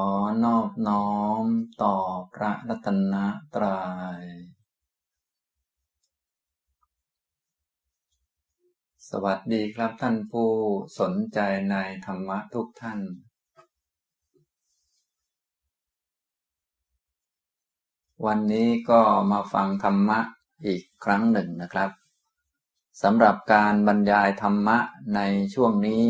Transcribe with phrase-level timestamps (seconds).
[0.00, 0.06] อ
[0.44, 1.12] นอบน้อ
[1.42, 1.44] ม
[1.82, 1.96] ต่อ
[2.34, 3.14] พระรัตน
[3.54, 3.84] ตรยั
[4.20, 4.22] ย
[9.08, 10.50] สวัสดีครับท่านผู้
[11.00, 11.38] สนใจ
[11.70, 11.76] ใน
[12.06, 13.00] ธรรมะทุกท่าน
[18.26, 20.20] วันนี้ก็มาฟังธรรมะ
[20.66, 21.90] อีกครั้งหนึ่งนะครับ
[23.02, 24.78] สำหรับการบรรยายธรรมะ
[25.14, 25.20] ใน
[25.54, 26.02] ช่วงนี้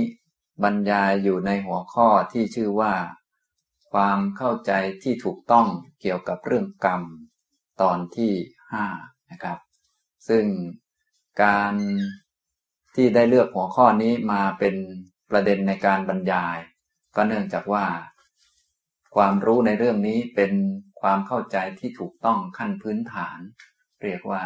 [0.62, 2.94] บรรยายอยู่ในหัวข้อที่ชื่อว่า
[3.92, 4.72] ความเข้าใจ
[5.02, 5.66] ที่ถูกต้อง
[6.00, 7.02] เกี่ยวกับเรื่องกรรม
[7.82, 8.32] ตอนที่
[8.72, 8.86] ห้า
[9.30, 9.58] นะครับ
[10.28, 10.44] ซึ่ง
[11.42, 11.74] การ
[12.94, 14.76] ที่ได้เลือกหัวข้อนี้มาเป็น
[15.30, 16.58] ประเด็นในการบรรยาย
[17.16, 17.86] ก็เนื่องจากว่า
[19.16, 20.52] ความรู้ในเรื่องนี้เป็น
[21.00, 23.38] ความเข้าใจที่ถูกต้องขั้นพื้นฐาน
[24.02, 24.42] เรียกว่า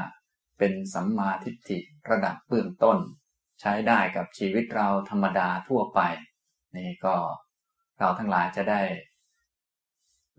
[0.59, 1.79] เป็นสัมมาทิฏฐิ
[2.11, 2.99] ระดับเบื้องต้น
[3.61, 6.01] ใช้ได้กับชีวิตเราธรรมดาทั่วไป
[6.77, 7.17] นี่ก็
[7.99, 8.83] เราทั้งหลายจะได้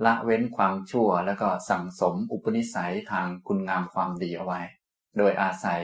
[0.06, 4.62] ละเว้นความชั่วแล้วก็สั่งสมอุปนิสัยทางคุณงามความดีเอาไว้
[5.18, 5.82] โดยอาศัย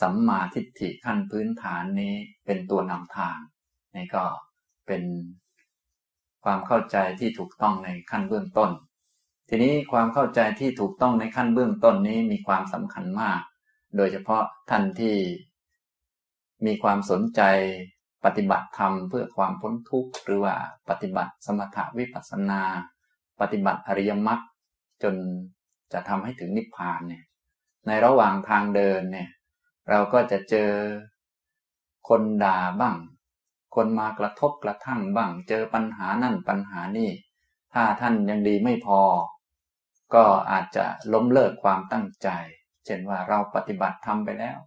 [0.00, 2.14] สัมมาทิฏฐิขั้นพื้นฐานนี้
[2.44, 3.38] เป็นตัวนำทาง
[3.94, 4.24] นี่ก็
[4.86, 5.02] เป็น
[6.44, 8.70] ความเข้าใจที่ถูกต้องในขั้นเบื้องต้น
[9.48, 13.40] ทีนี้ความเข้าใจที่ถูกต้องในขั้นเบื้องต้นนี้มีความสำคัญมาก
[13.96, 15.16] โดยเฉพาะท่านที่
[16.66, 17.40] มีความสนใจ
[18.24, 20.54] ปฏิบัติธรรมเพื่อความพ้นทุกข์หรือว่า
[20.88, 22.62] ปฏิบัติสมถะวิปัสสนา
[23.40, 24.40] ปฏิบัติอริยมรรค
[25.02, 25.14] จน
[25.92, 27.24] จะทำให้ถึงนิพพานเนี่ย
[27.86, 29.28] ในระหว่างทางเดินเนี่ย
[29.90, 30.70] เราก็จะเจอ
[32.08, 32.96] คนด่าบ้าง
[33.74, 37.10] คนมากระทบกระทั่งบ้าง เจอปัญหานั่นปัญหานี่
[37.74, 39.00] ถ้าท่านยังดีไม่พอ
[40.14, 42.28] ก็อาจจะล้มเลิกความตั้งใจ
[42.84, 44.58] เช่นว่าเราปฏิบัติทำไปแล้ว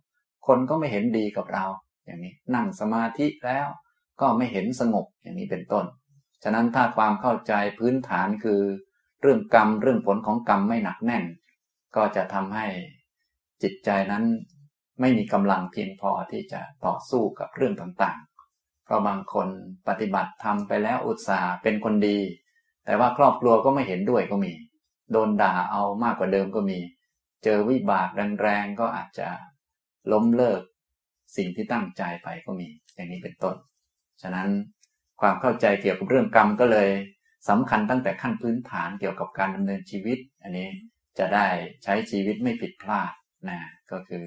[0.48, 1.66] คนก็ไม่เห็นดีกับเรา
[2.06, 3.68] อย่างนี้ นั่งสมาธิแล้ว
[4.22, 5.86] ก็ไม่เห็นสงบอย่างนี้เป็นต้น
[6.44, 8.62] ฉะนั้นถ้าความเข้าใจพื้นฐานคือ
[9.22, 11.24] เรื่องกรรมเรื่องผลของกรรมไม่หนักแน่น
[11.96, 12.68] ก็จะทำให้
[13.64, 14.24] จิตใจนั้น
[15.00, 19.48] ไม่มีกำลังเพียงพอที่จะต่อสู้กับเรื่องต่างๆ เพราะบางคน
[19.88, 22.20] ปฏิบัติทำไปแล้วอุตส่าห์เป็นคนดี
[22.86, 24.54] แต่ว่าครอบครัวก็ไม่เห็นด้วยก็มี
[25.12, 26.80] โดนด่าเอามากกว่าเดิมก็มี
[27.44, 28.10] เจอวิบาก
[28.42, 29.28] แรงๆก็อาจจะ
[30.12, 30.62] ล้มเลิก
[31.38, 33.56] สิ่งที่ตั้งใจไปก็มี อย่างนี้เป็นต้น
[34.22, 34.50] ฉะนั้น
[35.22, 36.90] ความเข้าใจเกี่ยวกับเรื่องกรรมก็เลย
[37.50, 40.70] สำคัญตั้งแต่ขั้นพื้นฐานเกี่ยวกับการดำเนินชีวิต อันนี้
[41.20, 41.48] จะได้
[41.84, 43.12] ใช้ชีวิตไม่ผิดพลาด
[43.50, 43.60] นะ
[43.92, 44.26] ก็คือ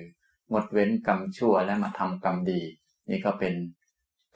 [0.53, 2.63] งดเว้นกรรมชั่วและมาทำกรรมดี
[3.11, 3.55] นี่ก็เป็น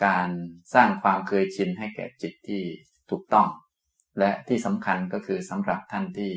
[0.05, 0.28] การ
[0.75, 2.62] สร้างความเคยชินให้แก่จิตที่
[3.11, 3.49] ถูกต้อง
[4.19, 6.32] และที่สำคัญก็คือสำหรับท่านที่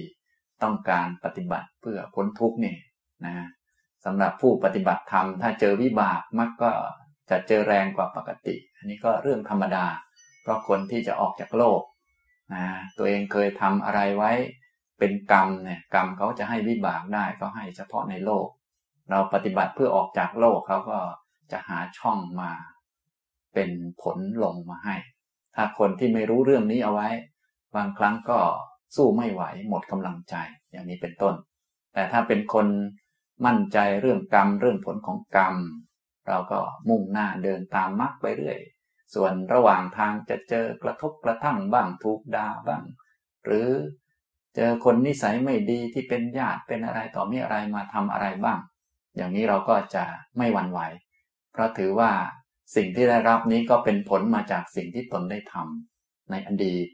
[0.63, 2.75] ต้องการปฏิบัติเพื่อพ้นทุกข์นี่
[3.25, 3.47] นะ
[4.06, 6.72] สำหรับผู้ปฏิบัติธรรมถ้าเจอวิบากมักก็
[7.33, 9.85] จะเจอแรงกว่าปกติ อันนี้ก็เรื่องธรรมดา
[10.41, 11.81] เพราะคนที่จะออกจากโลก
[12.53, 12.66] นะ
[12.97, 14.31] ตัวเองเคยทำอะไรไว้
[14.99, 18.47] เป็นกรรมเนี่ยกรรมเขาจะให้วิบากได้ก็ให้เฉพาะในโลก
[19.09, 20.99] เราปฏิบัติเพื่อออกจากโลกเขาก็
[21.51, 22.51] จะหาช่องมา
[23.53, 23.69] เป็น
[24.01, 24.95] ผลลงมาให้
[25.55, 27.09] ถ้าคนที่ไม่รู้เรื่องนี้เอาไว้
[27.75, 28.39] บางครั้งก็
[28.95, 30.35] สู้ไม่ไหวหมดกำลังใจ
[30.71, 31.33] อย่างนี้เป็นต้น
[31.94, 32.67] แต่ถ้าเป็นคน
[33.45, 35.55] มั่นใจเรื่องกรรมเรื่องผลของกรรม
[36.28, 38.59] เราก็มุ่งหน้าเดินตามมรรคไปเรื่อย
[39.13, 42.84] ส่วนระหว่างทางจะเจอกระทบกระทั่งบ้างถูกด่าบ้าง
[43.45, 43.69] หรือ
[44.56, 48.59] เจอคนนิสัยไม่ดีที่เป็นญาติเป็นอะไรต่อมีอะไรมาทำอะไรบ้าง
[49.16, 50.03] อย่างนี้เราก็จะ
[50.38, 50.79] ไม่หวั่นไหว
[51.51, 52.12] เพราะถือว่า
[52.75, 56.88] สิ่งที่ได้รับนี้ก็เป็นผลมาจากสิ่งที่ตนได้ทำในอดีต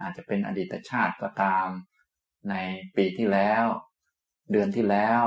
[0.00, 1.66] อาจจะเป็นอดีตชาติก็ตาม
[2.50, 2.54] ใน
[2.96, 3.64] ปีที่แล้ว
[4.52, 5.22] เดือนที่แล้ว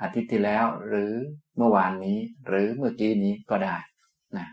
[0.00, 1.12] อาทิตย์ที่แล้ว หรือ
[1.56, 3.76] เมื่อวานนี้ หรือเมื่อกี้นี้ก็ได้
[4.38, 4.48] นะ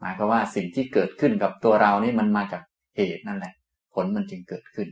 [0.00, 2.62] หมายความว่าสิ่งที่เกิดขึ้นกับตัวเรานี่มันมาจาก
[2.96, 3.54] เหตุนั่นแหละ
[3.94, 4.88] ผลมันจึงเกิดขึ้น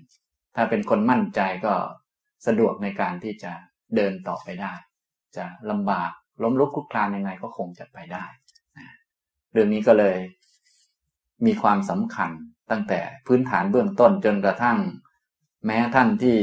[0.56, 1.74] ถ้าเป็นคนมั่นใจก็
[2.46, 3.52] สะดวกในการที่จะ
[3.96, 4.72] เดินต่อไปได้
[5.36, 6.10] จะลำบาก
[6.42, 8.24] ล้มลุกคลุกคลานยังไงก็คงจะไปได้
[8.78, 8.86] นะ
[9.52, 10.16] เรื่องนี้ก็เลย
[11.46, 12.30] มีความสำคัญ
[12.70, 14.78] ตั้งแต่พื้นฐานเบื้องต้นจนกระทั่ง
[15.66, 16.38] แม้ท่านที่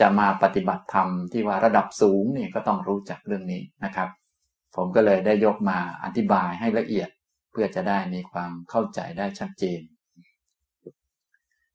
[0.00, 4.08] จะมาปฏิบัติธรรมที่ว่าระดับสูงเนี่ยก็ต้องรู้จักเรื่องนี้นะครับ
[4.76, 7.08] ผมก็เลยได้ยกมาอธิบายให้ละเอียด
[7.52, 9.80] เพื่อจะได้มีความเข้าใจได้ชัดเจน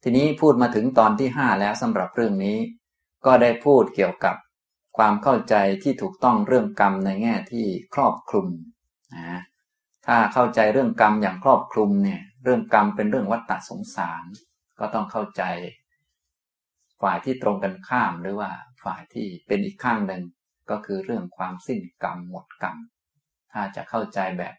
[0.03, 2.57] ทีนี้พูดมาถึงตอนที่ห้าแล้วสำหรับเรื่องนี้
[3.25, 4.35] ก็ได้พูดเกี่ยวกับ
[4.97, 8.47] ความเข้าใจที่ถูกต้องเรื่องกรรมในแง่ที่ครอบคลุม
[9.15, 9.41] นะ
[10.05, 14.23] ถ้าเข้าใจเรื่องกรรมอย่างครอบคลุมเนี่ยเรื่องกรรมเป็นเรื่องวัฏฏะสงสาร
[14.79, 15.43] ก็ต้องเข้าใจ
[17.03, 18.51] ฝ่ายที่ตรงกันข้ามหรือว่า
[18.83, 20.23] ฝ่ายที่เป็นอีกข้างหนึ่ง
[20.69, 22.77] ก็คือเรื่องความสิ้นกรรมหมดกรรม
[23.51, 24.55] ถ้าจะเข้าใจแบบ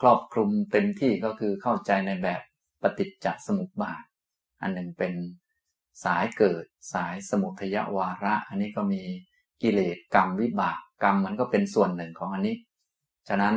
[0.00, 2.42] ครอบคลุมเต็มที่ก็คือเข้าใจในแบบ
[2.82, 4.02] ปฏิจจสมุปบาท
[4.62, 5.14] อันหนึ่งเป็น
[6.04, 9.02] สายเกิดสายสมุทยวาระ อันนี้ก็มี
[9.62, 12.56] กิเลสกรรมวิบากกรรมมันก็เป็นส่วนหนึ่งของอันนี้
[13.28, 13.54] ฉะนั้น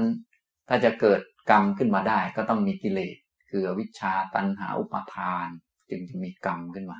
[0.67, 1.21] ถ้าจะเกิด
[1.51, 3.15] กรรมขึ้นมาได้ก็ต้องมีกิเลส
[3.49, 5.47] คือวิชาตันหาอุปาทาน
[5.89, 6.99] จึงจะมีกรรมขึ้นมา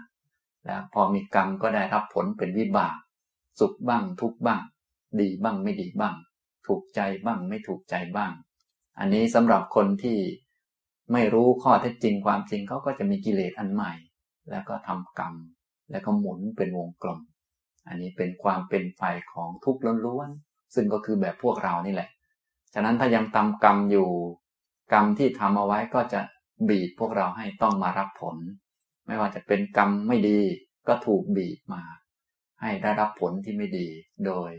[0.66, 2.96] แล้วพอมีกรรมก็ได้รับผลเป็นวิบาก
[3.60, 4.62] สุขบ้างทุกบ้าง
[5.20, 6.16] ดีบ้างไม่ดีบ้าง
[6.68, 8.32] ถูกใจบ้างไม่ถูกใจบ้าง
[9.00, 10.20] อันนี้สำหรับคนที่
[11.12, 13.94] ไม่รู้ข้อเท็จจริงความจริงเขาก็จะมีกิเลสอันใหม่
[14.50, 15.34] แล้วก็ทำกรรม
[15.92, 17.20] แล้วก็หมุนเป็นวงกลม
[17.88, 19.04] อันนี้เป็นความเป็นไป
[19.34, 22.10] ของทุกข์ล้วนๆซึ่งก็คือแบบพวกเรานี่แหละ
[22.74, 24.10] ฉะนั้นถ้ายังทำกรรมอยู่
[24.94, 26.22] กรรมที่ทำเอาไว้ก็จะ
[26.70, 28.38] บีบพวกเราให้ต้องมารับผล
[29.08, 30.40] ไม่ว่าจะเป็นกรรมไม่ดี
[30.88, 31.84] ก็ถูกบีบมา
[32.62, 33.88] ให้ได้รับผลที่ไม่ดี
[34.26, 34.52] โดย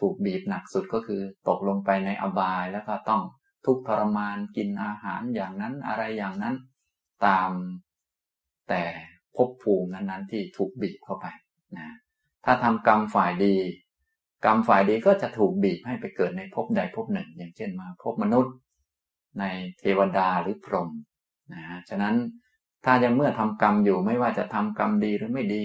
[0.00, 3.22] ถูกบีบหนักสุดก็คือตกลงไปในอบายแล้วก็ต้อง
[3.66, 6.54] ทุกทรมานกินอาหารอย่างนั้นอะไรอย่างนั้น
[7.26, 7.50] ตาม
[8.68, 8.82] แต่
[9.36, 11.26] ภพภูมินั้นๆที่ถูกบีบเข้าไป
[11.78, 11.88] นะ
[12.44, 13.56] ถ้าทำกรรมฝ่ายดี
[14.44, 18.54] กรรมฝ่ายดีก็จะถูกบีบให้ไปเกิดในภพใดภพหนึ่ง อย่างเช่นมาภพมนุษย์
[19.40, 19.44] ใน
[19.78, 20.90] เทวดาหรือพรหม
[21.52, 22.14] นะฉะนั้น
[22.90, 25.64] ถ้ายังเมื่อทำกรรมอยู่ไม่ว่าจะทำกรรมดีหรือไม่ดี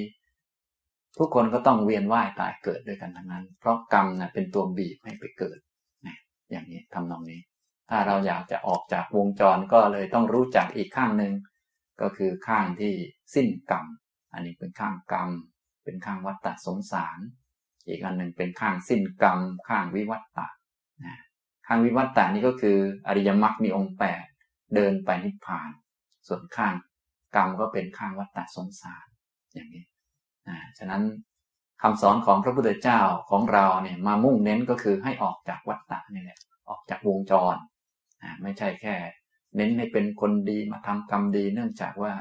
[1.18, 5.60] ทุกคนก็ต้องเวียนว่ายตายเกิดด้วยกันทั้งนั้น เพราะกรรมนะเป็นตัวบีบให้ไปเกิด
[6.06, 6.18] นะ
[6.52, 7.42] อย่างนี้ทำนองนี้
[7.90, 11.34] ถ้าเราอยากจะออกจากวงจรก็เลยต้องรู้จักอีกข้างหนึ่ง
[12.02, 12.94] ก็คือข้างที่
[13.36, 13.86] สิ้นกรรม
[14.34, 15.30] อันนี้เป็นข้างกรรม
[15.84, 17.20] เป็นข้างวัฏฏะสงสาร
[17.88, 20.48] อีกอันหนึ่งเป็นข้างสิ้นกรรม ข้างวิวัตตะ
[21.04, 21.20] นะ
[21.68, 22.78] ข้างวิวัตตะนี่ก็คือ
[23.08, 24.26] อริยมรรคมีองค์แปด
[24.76, 25.70] เดินไปนิพพาน
[26.28, 26.76] ส่วนข้าง
[27.36, 29.06] กรรมก็เป็นข้างวัฏฏะสงสาร
[29.54, 29.86] อย่างนี้
[30.48, 31.04] นะฉะนั้น
[31.82, 36.40] คำสอนของพระพุทธเจ้าของเราเนี่ยมามุ่งเน้นก็คือให้ออกจากวัฏฏะนี่แหละ
[36.70, 37.56] ออกจากวงจร
[38.42, 38.96] ไม่ใช่แค่
[39.56, 42.14] เน้นให้เป็นคนดีมาทำกรรมดีเนื่องจากว่า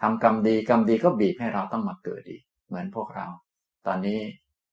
[0.00, 3.26] ทำกรรมดีกรรมดีก็บีบให้เราต้องมาเกิดอีเหมือนพวกเรา
[3.86, 4.18] ตอนนี้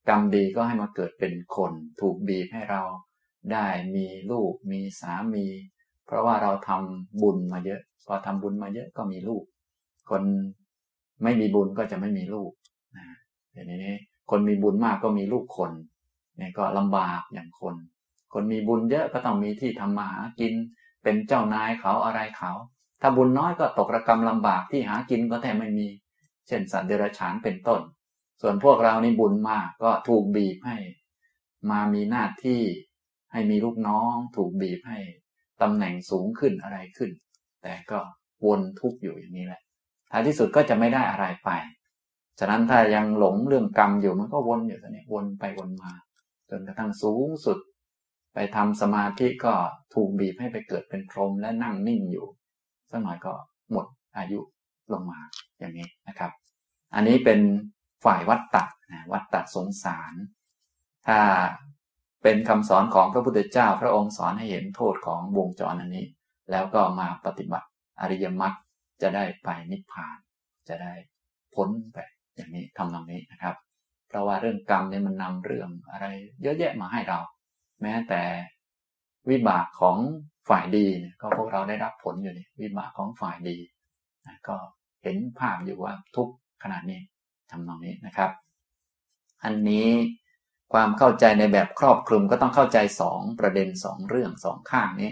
[0.09, 1.71] กรรมดีก็ให้มาเกิดเป็นคน
[2.01, 2.81] ถูกบีบให้เรา
[3.51, 5.45] ได้มีลูกมีสามี
[6.05, 9.43] เพราะว่าเราทำบุญมาเยอะ พอทำบุญมาเยอะก็มีลูก
[10.11, 10.23] คน
[11.23, 12.51] ไม่มีบุญก็จะไม่มีลูก
[12.97, 13.05] นะ
[13.51, 13.95] เดี๋ยวนี้
[14.29, 15.71] คนมีบุญมากก็มีลูกคน
[16.37, 17.75] เนี่ยก็ลำบากอย่างคน
[18.33, 20.53] คนมีบุญเยอะก็ต้องมีที่ทำมาหากิน
[21.03, 22.51] เป็นเจ้านายเขาอะไรเขา
[23.01, 25.87] ถ้าบุญน้อยก็ตกระกรรมลำบากที่หากินก็แทบไม่มี
[26.47, 27.81] เช่นสัตว์เดรัจฉานเป็นต้น
[28.41, 30.77] ส่วนพวกเรานี่บุญมากก็ถูกบีบให้
[31.69, 32.61] มามีหน้าที่
[33.31, 34.99] ให้มีลูกน้อง ถูกบีบให้
[35.61, 37.11] ตำแหน่งสูงขึ้นอะไรขึ้น
[37.63, 37.99] แต่ก็
[38.45, 39.61] วนทุกข์อยู่อย่างนี้แหละ
[40.11, 41.49] ท้ายที่สุดก็จะไม่ได้อะไรไป
[42.39, 45.91] ฉะนั้นถ้ายังหลงเรื่องกรรมอยู่มันก็วนอยู่ตอนนี้วนไปวนมา
[46.49, 47.57] จนกระทั่งสูงสุด
[48.33, 49.53] ไปทำสมาธิก็
[49.93, 52.27] ถูกบีบให้ไปเกิดเป็นพรหมและนั่งนิ่งอยู่
[52.89, 53.33] สักหน่อยก็
[53.71, 53.85] หมด
[54.17, 54.39] อายุ
[54.93, 55.19] ลงมา
[55.59, 56.31] อย่างนี้นะครับ
[56.95, 57.39] อันนี้เป็น
[58.05, 60.13] ฝ่ายวัตตะนะวัตตะสงสาร
[61.07, 61.19] ถ้า
[62.23, 66.05] เป็นคำสอนของพระพุทธเจ้า พระองค์สอนให้เห็นโทษของวงจรอันนี้
[66.51, 67.67] แล้วก็มาปฏิบัติ
[68.01, 68.53] อริยมรรค
[69.01, 70.17] จะได้ไปนิพพาน
[70.69, 70.93] จะได้
[71.55, 71.97] พ้นไป
[72.35, 73.55] อย่างนี้ทำตรงนี้นะครับ
[74.07, 76.07] เพราะว่าเรื่องกรรมเนี่ยมันนำเรื่องอะไร
[76.41, 77.19] เยอะแยะมาให้เรา
[77.81, 78.21] แม้แต่
[79.29, 79.97] วิบากของ
[80.49, 83.57] ฝ่ายดีเนี่ยก็พวกเราได้รับผลอยู่นี่วิบากของฝ่ายดี
[84.27, 84.55] นะก็
[85.03, 86.29] เห็นภาพอยู่ว่าทุก
[86.63, 87.01] ขนาดนี้
[87.51, 88.31] ทำตรงนี้นะครับ
[89.43, 89.89] อันนี้
[90.73, 95.11] ความเข้าใจในแบบครอบคลุมก็ต้องเข้าใจสองประเด็นสองเรื่องสองข้างนี้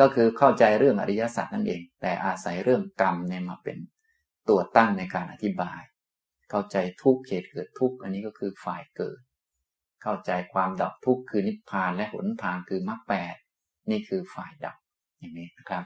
[0.00, 3.78] ก็คือเข้าใจเรื่องอริยสัจนั่นเอง แต่อาศัยเรื่องกรรมเนี่ยมาเป็น
[4.48, 5.80] ตัวตั้งในการอธิบาย
[6.50, 9.18] เข้าใจทุกเหตุเกิดทุกอันนี้ก็คือฝ่ายเกิด
[10.02, 13.34] เข้าใจความดับทุกคือนิพพานและหนทางคือมรรคแปด
[13.90, 14.76] นี่คือฝ่ายดับ
[15.18, 15.84] อย่างนี้นะครับ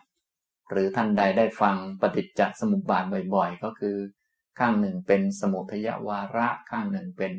[0.70, 3.04] หรือท่านใดได้ฟังปฏิจจสมุปบาท
[3.34, 3.96] บ่อยๆ ก็คือ
[4.58, 7.32] ข้างหนึ่งเป็นสมุทยวาระ ข้างหนึ่งเป็น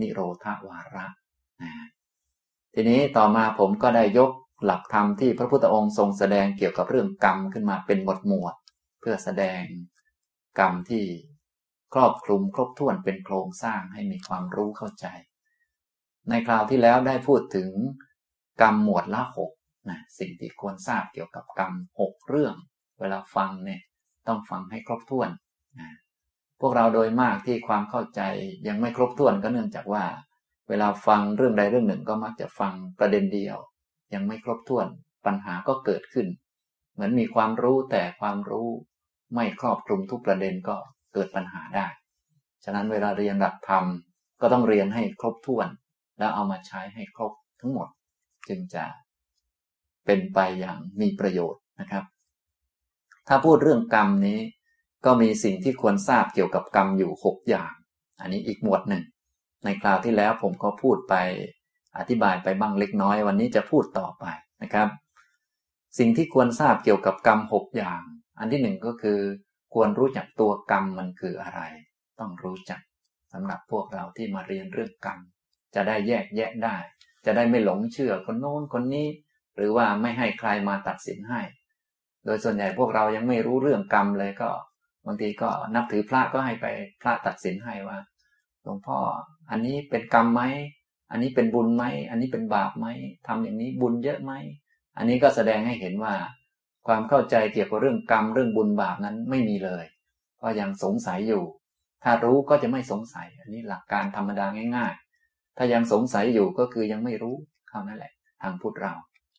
[0.00, 1.06] นิโรธาวาระ
[1.62, 1.72] นะ
[2.74, 4.30] ทีนี้ต่อมาผมก็ได้ยก
[4.64, 8.54] หลักธรรมที่พระพุทธองค์ทรงแสดงเกี่ยวกับเรื่องกรรมขึ้นมาเป็นหมวดหมวด
[9.00, 9.62] เพื่อแสดง
[10.58, 11.04] กรรมที่
[11.94, 15.06] ครอบคลุมครบถ้วนเป็นโครงสร้างให้มีความรู้เข้าใจ
[16.28, 17.70] ในคราวที่แล้วได้พูดถึง
[18.62, 19.52] กรรมหมวดละหก
[19.88, 22.54] นะสิ่งที่ควรทราบเกี่ยวกับกรรมหกเรื่อง
[23.00, 23.80] เวลาฟังเนี่ย
[24.26, 25.30] ต้องฟังให้ครบถ้วน
[25.80, 25.90] นะ
[26.60, 28.20] พวกเราโดยมากที่ความเข้าใจ
[28.68, 30.04] ยังไม่ครบถ้วนก็เนื่องจากว่า
[30.68, 33.56] เวลาฟังเรื่องใดเรื่องหนึ่งก็มักจะฟังประเด็นเดียว
[34.14, 34.86] ยังไม่ครบถ้วน
[35.26, 36.26] ปัญหาก็เกิดขึ้น
[36.92, 38.68] เหมือนมีความรู้แต่ความรู้
[39.34, 40.76] ไม่ครอบคลุมทุกประเด็นก็
[41.14, 41.86] เกิดปัญหาได้
[42.64, 43.84] ฉะนั้นเวลาเรียนหลักธรรม
[44.40, 45.68] ก็ต้องเรียนให้ครบถ้วน
[46.18, 47.88] แล้วเอามาใช้ให้ครบทั้งหมด
[48.48, 48.84] จึงจะ
[50.06, 52.04] เป็นไปอย่างมีประโยชน์นะครับ
[53.28, 54.40] ถ้าพูดเรื่องกรรมนี้
[55.04, 57.72] ก็มีสิ่งที่ควรทราบเกี่ยวกับกรรมอยู่หกอย่าง
[58.20, 59.04] อันนี้อีกหมวดหนึ่ง
[59.64, 61.14] ในคราวที่แล้วผมก็พูดไป
[61.98, 64.24] อธิบายไปบ้างเล็กน้อย วันนี้จะพูดต่อไป
[64.62, 64.88] นะครับ
[65.98, 68.00] สิ่งที่ควรทราบเกี่ยวกับกรรมหกอย่าง
[68.38, 69.20] อันที่หนึ่งก็คือ
[69.74, 71.60] ควรรู้จักตัวกรรมมันคืออะไร
[72.20, 72.80] ต้องรู้จัก
[73.32, 75.18] สำหรับพวกเราที่มาเรียนเรื่องกรรม
[75.74, 76.76] จะได้แยกแยะได้
[77.26, 79.08] จะได้ไม่หลงเชื่อคนโน้นคนนี้
[79.56, 81.40] หรือว่าไม่ให้ใครมาตัดสินให้
[82.24, 84.50] โดยส่วนใหญ่พวกเรายังไม่รู้เรื่องกรรมเลยก็
[85.06, 86.66] บางทีก็นับถือพระก็ให้ไป
[87.02, 87.98] พระตัดสินให้ว่า
[88.62, 88.98] หลวงพ่อ
[89.50, 90.42] อันนี้เป็นกรรมไหม
[91.10, 92.86] อันนี้เป็นบุญไหม อันนี้เป็นบาปไหม
[93.26, 94.32] ทำอย่างนี้บุญเยอะไหม
[94.98, 96.14] อันนี้ก็แสดงให้เห็นว่า
[96.86, 99.84] ความเข้าใจเกี่ยวกับเรื่องกรรมเรื่องบุญบาปนั้นไม่มีเลย
[100.42, 101.44] ก็ยังสงสัยอยู่
[102.04, 104.46] ถ้ารู้ก็จะไม่สงสัย อันนี้หลักการธรรมดา
[104.76, 107.36] ง่าย ๆ ถ้ายังสงสัยอยู่ก็คือยังไม่รู้
[107.68, 108.12] เท่านั้นแหละ
[108.42, 108.94] ทางพุทธเรา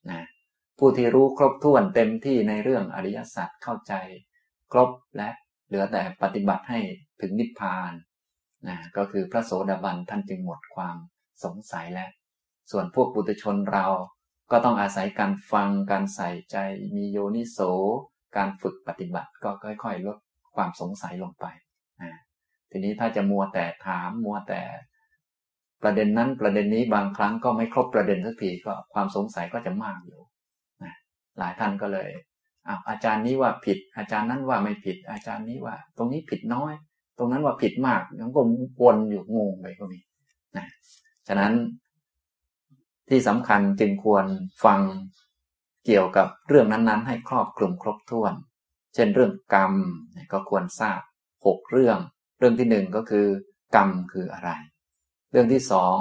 [0.10, 0.22] นะ
[0.80, 3.94] ผู้ที่รู้ครบถ้วนเต็มที่ในเรื่องอริยสัจเข้าใจ
[4.72, 5.30] ครบและ
[5.68, 6.80] เหลือแต่ปฏิบัติให้
[7.22, 7.92] ถึงนิพพาน
[8.68, 10.98] นะก็คือพระโสดาบันท่านจึงหมดความ
[11.44, 12.12] สงสัยแล้ว
[12.72, 13.86] ส่วนพวกปุถุชนเรา
[14.52, 16.58] ก็ต้องอาศัยการฟังการใส่ใจ
[16.96, 17.60] มีโยนิโส
[18.38, 20.18] การฝึกปฏิบัติก็ค่อย ๆ ลด
[20.56, 21.46] ความสงสัยลงไป
[22.02, 22.12] นะ
[22.72, 24.62] ทีนี้ถ้าจะมัวแต่ถามมัวแต่
[25.84, 30.22] ประเด็นนั้นประเด็นนี้บางครั้งก็ไม่ครบประเด็นสักทีก็ความสงสัยก็จะมากอยู่
[30.84, 30.94] นะ
[31.40, 32.10] หลายท่านก็เลย
[32.90, 36.74] อาจารย์นี้ว่าผิด อาจารย์นั้นว่าไม่ผิด อาจารย์นี้ว่า ตรงนี้ผิดน้อย
[37.18, 38.42] ตรงนั้นว่าผิดมากยังก็
[38.82, 40.00] วนอยู่งงไปก็มี
[40.58, 40.68] นะ
[41.30, 41.54] ฉะนั้น
[43.10, 44.26] ที่สำคัญจึงควร
[44.66, 44.82] ฟัง
[45.86, 48.34] เกี่ยวกับเรื่องนั้นๆ ให้ครอบคลุมครบถ้วน
[48.94, 49.74] เช่นเรื่องกรรม
[50.34, 51.02] ก็ควรทราบ
[51.46, 52.00] หกเรื่อง
[52.40, 53.28] เรื่องที่หนึ่งก็คือ
[53.76, 54.52] กรรมคืออะไร
[55.32, 55.98] เรื่องที่สอง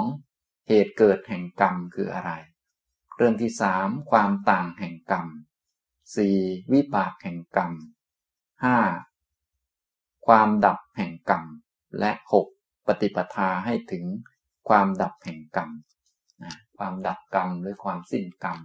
[0.67, 2.31] เหตุเกิดแห่งกรรมคืออะไร
[3.17, 5.27] เรื่องที่สามความต่างแห่งกรรม
[6.15, 6.37] สี่
[6.73, 7.71] วิบากแห่งกรรม
[8.63, 8.77] ห้า
[10.27, 11.43] ความดับแห่งกรรม
[11.99, 12.47] และหก
[12.87, 14.03] ปฏิปทาให้ถึง
[14.69, 15.69] ความดับแห่งกรรม
[16.43, 18.57] นะความดับกรรมหรือความสิ้นกรรม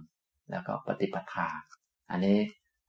[0.51, 1.47] แล้วก็ปฏิปทา
[2.11, 2.39] อันนี้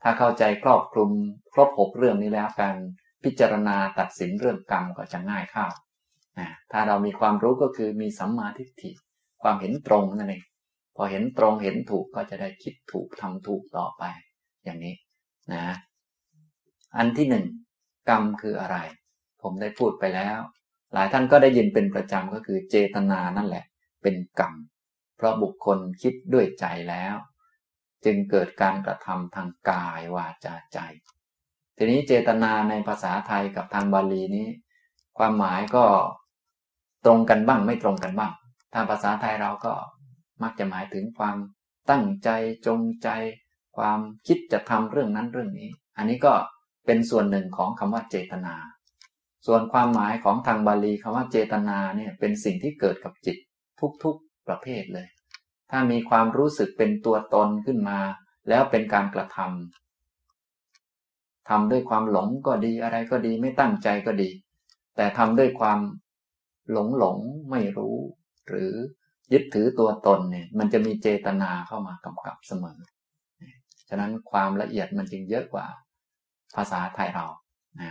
[0.02, 1.10] ถ้าเข้าใจครอบคลุม
[1.54, 2.76] ครบหกเรื่องนี้แล้วการ
[3.24, 5.66] พิจารณาตัดสินเรื่องกรรมก็จะง่ายเข้า
[6.38, 8.90] นะถ้าเรามีความรู้ก็คือมีสัมมาทิฏฐิ
[9.42, 10.44] ความเห็นตรงนั่นเอง
[10.96, 14.04] พอเห็นตรงเห็นถูกก็จะได้คิดถูกทำถูกต่อไป
[14.64, 14.94] อย่างนี้
[15.52, 15.66] นะ
[16.96, 17.46] อันที่หนึ่ง
[18.08, 18.76] กรรมคืออะไร
[19.42, 20.40] ผมได้พูดไปแล้ว
[20.92, 23.64] หลายท่านก็ได้ยินเป็นประจำก็คือเจตนานั่นแหละ
[24.02, 24.54] เป็นกรรม
[25.16, 27.14] เพราะบุคคลคิดด้วยใจแล้ว
[28.04, 30.78] จึงเกิดการกระทำทางกายวาจาใจ
[31.76, 34.48] ทีนี้เจตนาในภาษาไทยกับทางบาลีนี้
[35.18, 35.84] ความหมายก็
[37.04, 38.32] ตรงกันบ้างไม่ตรงกันบ้าง
[38.74, 39.72] ทางภาษาไทยเราก็
[40.42, 41.36] มักจะหมายถึงความ
[41.90, 42.28] ตั้งใจ
[42.66, 43.08] จงใจ
[43.76, 46.32] ความคิดจะทำเรื่องนั้นเรื่องนี้ อันนี้ก็
[46.86, 48.54] เป็นส่วนหนึ่งของคำว่าเจตนา
[49.46, 53.36] ส่วนความหมายของทางบาลีคำว่าเจตนาเนี่ยเป็นสิ่งที่เกิดกับจิต
[54.02, 55.06] ทุกๆประเภทเลย
[55.70, 57.98] ถ้ามีความรู้สึกเป็นตัวตนขึ้นมา
[58.48, 64.30] แล้วเป็นการกระทำทำด้วยความหลงก็ดีอะไรก็ดีไม่ตั้งใจก็ดี
[64.96, 65.78] แต่ทำด้วยความ
[66.72, 67.18] หลงหลง
[67.50, 67.96] ไม่รู้
[68.48, 68.72] หรือ
[69.32, 72.78] ยึดถือตัวตนเนี่ยมันจะมีเจตนาเข้ามากำกับเสมอ
[73.88, 75.66] ฉะนั้นความละเอียดมันจึงเยอะกว่า
[76.56, 77.26] ภาษาไทยเรา
[77.80, 77.90] นะ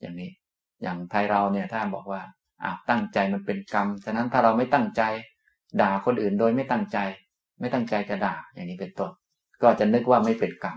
[0.00, 0.30] อย่างนี้
[0.82, 2.22] อย่างไทยเราเนี่ยถ้าบอกว่า
[2.62, 5.02] อ่าตั้งใจมันเป็นกรรม ฉะนั้นถ้าเราไม่ตั้งใจ
[5.80, 6.98] ด่าคนอื่นโดยไม่ตั้งใจ
[7.60, 9.10] ไม่ตั้งใจจะด่าอย่างนี้เป็นต้น
[9.62, 10.76] ก็จะนึกว่าไม่เป็นกรรม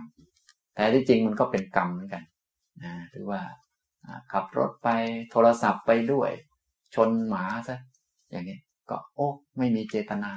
[0.75, 2.23] แต่ที่จริงมันก็เป็นกรรมเหมือนกัน
[2.83, 3.41] นะหรือว่า
[4.31, 4.87] ขับรถไป
[5.31, 6.31] โทรศัพท์ไปด้วย
[6.95, 7.77] ชนหมาซะ
[8.31, 8.57] อย่างนี้
[8.89, 10.31] ก็โอ้ไม่มีเจตนา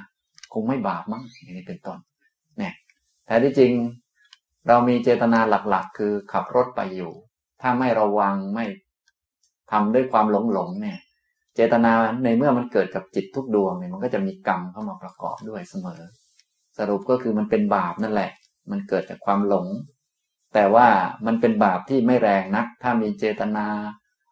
[0.53, 1.99] คงไม่บาปมั้งอย่างนี้เป็นต้น
[2.57, 2.73] เนี่ย
[3.25, 3.73] แต่ที่จริง
[4.67, 7.13] เรามีเจตนาหลักๆ คือขับรถไปอยู่
[7.61, 8.65] ถ้าไม่ระวังไม่
[9.71, 10.97] ทำด้วยความหลงหลงเนี่ย
[11.55, 11.91] เจตนา
[12.23, 16.01] ในเมื่อมันเกิดกับจิตทุกดวงเนี่ยมันก็จะมีกรรมเข้ามาประกอบด้วยเสมอ
[16.77, 18.31] สรุปก็คือมันเป็นบาปนั่นแหละ
[18.71, 19.67] มันเกิดจากความหลง
[20.53, 20.87] แต่ว่า
[21.25, 23.65] มันเป็นบาปที่ไม่แรงนัก ถ้ามีเจตนา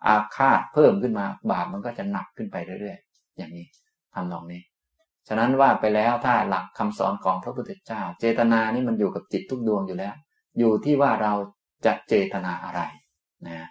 [0.07, 3.65] อาฆาตเพิ่มขึ้นมา บาปมันก็จะหนักขึ้นไปเรื่อยๆ อย่างนี้
[4.13, 4.61] ทำนองนี้
[5.27, 10.13] ฉะนั้นว่าไปแล้วถ้าหลักคำสอนของพระพุทธเจ้า เจตนานี่มันอยู่กับจิตทุกดวงอยู่แล้ว
[10.59, 11.33] อยู่ที่ว่าเรา
[11.85, 12.81] จะเจตนาอะไร
[13.47, 13.67] นะ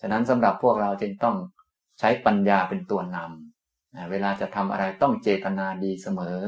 [0.00, 1.36] ฉะนั้นสำหรับพวกเราจึงต้อง
[1.98, 6.38] ใช้ปัญญาเป็นตัวนำเวลาจะทำอะไรต้องเจตนาดีเสมอ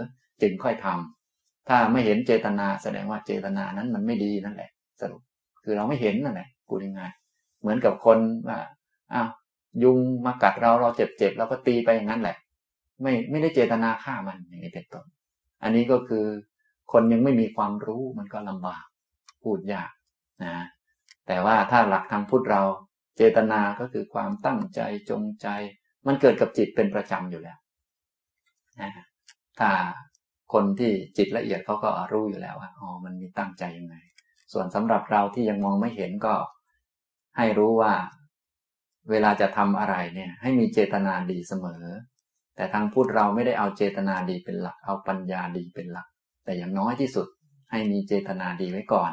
[0.43, 5.23] จึงค่อยทำถ้าไม่เห็นเจตนาแสดงว่าเจตนานั้นมันไม่ดีนั่นแหละ สรุป
[5.65, 7.03] คือเราไม่เห็นนั่นแหละกูยังไง
[7.61, 8.59] เหมือนกับคนว่า
[9.15, 9.29] อ้าว
[9.83, 12.37] ยุงมากัดเราเราเจ็บเจ็บเราก็ตีไปอย่างนั้นแหละ
[13.03, 15.05] ไม่ไม่ได้เจตนาฆ่ามันอย่างนี้เป็นต้น
[15.63, 16.27] อันนี้ก็คือ
[16.93, 18.85] คนยังไม่มีความรู้มันก็ลำบาก
[19.43, 19.91] พูดยาก
[20.45, 20.65] นะ
[21.27, 22.63] แต่ว่าถ้าหลักทางพุทธเรา
[23.19, 25.49] เจตนาก็คือความตั้งใจจงใจ
[26.07, 27.59] มันเกิดกับจิตเป็นประจำอยู่แล้ว
[28.81, 28.93] นะ
[29.59, 29.71] ถ้า
[30.53, 33.97] คนที่จิตละเอียดเขาก็รู้อยู่แล้วว่าอ๋อมันมีตั้งใจยังไง
[34.53, 36.35] ส่วนสำหรับเราที่ยังมองไม่เห็นก็
[37.37, 37.93] ให้รู้ว่า
[39.11, 41.85] เวลาจะทำอะไรเนี่ย ให้มีเจตนาดีเสมอ
[42.57, 46.07] แต่ทางพูดเราไม่ได้เอาเจตนาดีเป็นหลัก เอาปัญญาดีเป็นหลัก
[46.45, 47.27] แต่อย่างน้อยที่สุด
[47.71, 49.13] ให้มีเจตนาดีไว้ก่อน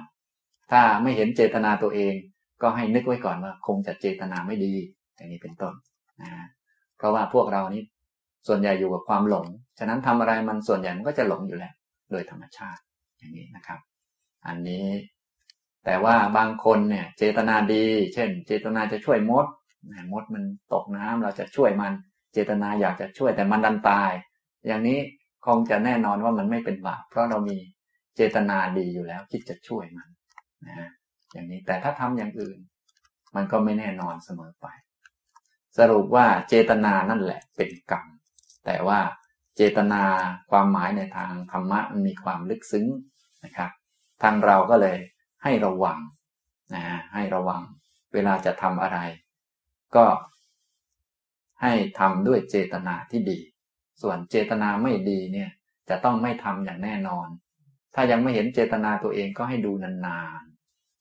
[0.72, 2.16] ถ้าไม่เห็นเจตนาตัวเอง
[2.62, 4.74] ก็ให้นึกไว้ก่อนว่าคงจะเจตนาไม่ดี
[5.16, 5.74] อย่างนี้เป็นต้น
[6.22, 6.32] นะ
[6.98, 7.82] เพราะว่าพวกเรานี้
[8.48, 9.46] ส่วนใหญ่อยู่กับความหลง
[9.80, 11.74] ฉะนั้นทำอะไรมันส่วนใหญ่มันก็จะหลงอยู่แล้ว
[12.12, 12.82] โดยธรรมชาติ
[13.18, 13.80] อย่างนี้นะครับ
[14.48, 14.88] อันนี้
[15.86, 19.46] แต่ว่าบางคนเนี่ยเจตนาดี เช่น เจตนาจะช่วยมด
[20.12, 20.44] มดมัน
[20.74, 21.94] ตกน้ำเราจะช่วยมัน
[22.34, 24.12] เจตนาอยากจะช่วยแต่มันดันตาย
[24.68, 25.00] อย่างนี้
[25.46, 27.58] คงจะแน่นอนว่ามันไม่เป็นบาปเพราะเรามี
[28.16, 30.08] เจตนาดีอยู่แล้วคิดจะช่วยมัน
[30.68, 30.90] นะ
[31.36, 32.58] อย่างนี้แต่ถ้าทำอย่างอื่น
[33.36, 34.68] มันก็ไม่แน่นอนเสมอไป
[35.78, 38.06] สรุปว่าเจตนานั่นแหละเป็นกรรม
[38.66, 39.00] แต่ว่า
[39.56, 40.04] เจตนา
[40.52, 42.88] ความหมายในทางธรรมะมันมีความลึกซึ้ง
[43.46, 43.72] นะครับ
[44.24, 44.98] ทางเราก็เลย
[45.44, 46.00] ให้ระวัง
[46.76, 47.62] นะให้ระวัง
[48.14, 49.00] เวลาจะทำอะไร
[49.96, 50.06] ก็
[51.62, 53.40] ให้ทำด้วยเจตนาที่ดี
[54.02, 55.50] ส่วนเจตนาไม่ดีเนี่ย
[55.90, 57.28] จะต้องไม่ทำอย่างแน่นอน
[57.96, 60.55] ถ้ายังไม่เห็นเจตนาตัวเองก็ให้ดูนานๆ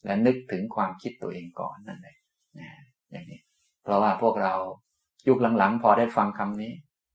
[0.05, 2.19] และนึกถึงความคิดตัวเองก่อนนั่นเอง
[2.59, 2.69] นะ
[3.11, 3.41] อย่างนี้
[3.83, 4.55] เพราะว่าพวกเรา
[5.29, 6.73] ยุคหลังๆ พอได้ฟังคำนี้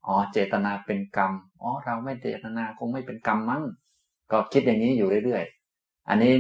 [0.08, 1.32] อ๋อเจตนาเป็นกรรม
[1.62, 3.64] อ๋อเราไม่เจตนาคงไม่เป็นกรรมมั้ง
[4.32, 6.34] ก็คิดอย่างนี้อยู่เรื่อยๆ อันนี้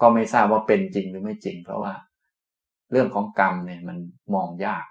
[0.00, 1.92] ก็ไม่ทราบว่าเป็นจริงหรือไม่จริง เพราะว่า
[2.90, 3.98] เรื่องของกรรมเนี่ยมัน
[4.34, 4.86] มองยาก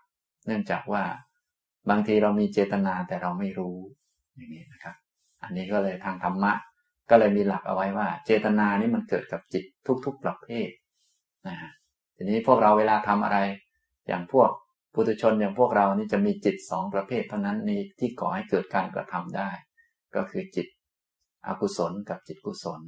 [0.47, 1.03] เนื่องจากว่า
[1.89, 3.75] บางทีเรามีเจตนาแต่เราไม่รู้
[4.35, 4.95] อย่างนี้นะครับ
[5.43, 6.51] อันนี้ก็เลยทางธรรมะ
[7.09, 9.63] ก็เลยมีหลักเอาไว้ว่า เจตนานี่มันเกิดกับจิต
[10.05, 10.69] ทุกๆประเภท
[11.47, 11.71] นะฮะ
[12.15, 13.37] ทีนี้พวกเราเวลาทำอะไร
[14.07, 14.49] อย่างพวก
[14.93, 19.49] ปุถุชนอย่างพวกเรานี่จะมีจิตสองประเภทเท่านั้นนี้ที่ก่อให้เกิดการกระทำได้
[20.15, 20.67] ก็คือจิต
[21.47, 22.81] อกุศลกับจิตกุศล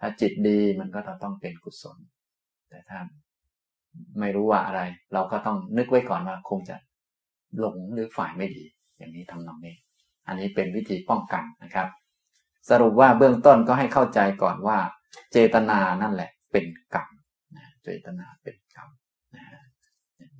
[0.00, 1.98] ถ้าจิตดีมันก็ต้องเป็นกุศล
[2.68, 2.98] แต่ถ้า
[4.20, 4.80] ไม่รู้ว่าอะไร
[5.14, 6.76] เราก็ต้องนึกไว้ก่อนว่าคงจะ
[7.58, 8.64] หลงหรือฝ่ายไม่ดี
[8.98, 9.76] อย่างนี้ทำนองนี้
[10.26, 11.88] อันนี้เป็นวิธีป้องกันนะครับ
[12.70, 14.78] สรุปว่าเบื้องต้นก็ให้เข้าใจก่อนว่า
[15.32, 17.08] เจตนานั่นแหละเป็นกรรม
[17.84, 18.88] เจตนาเป็นกรรม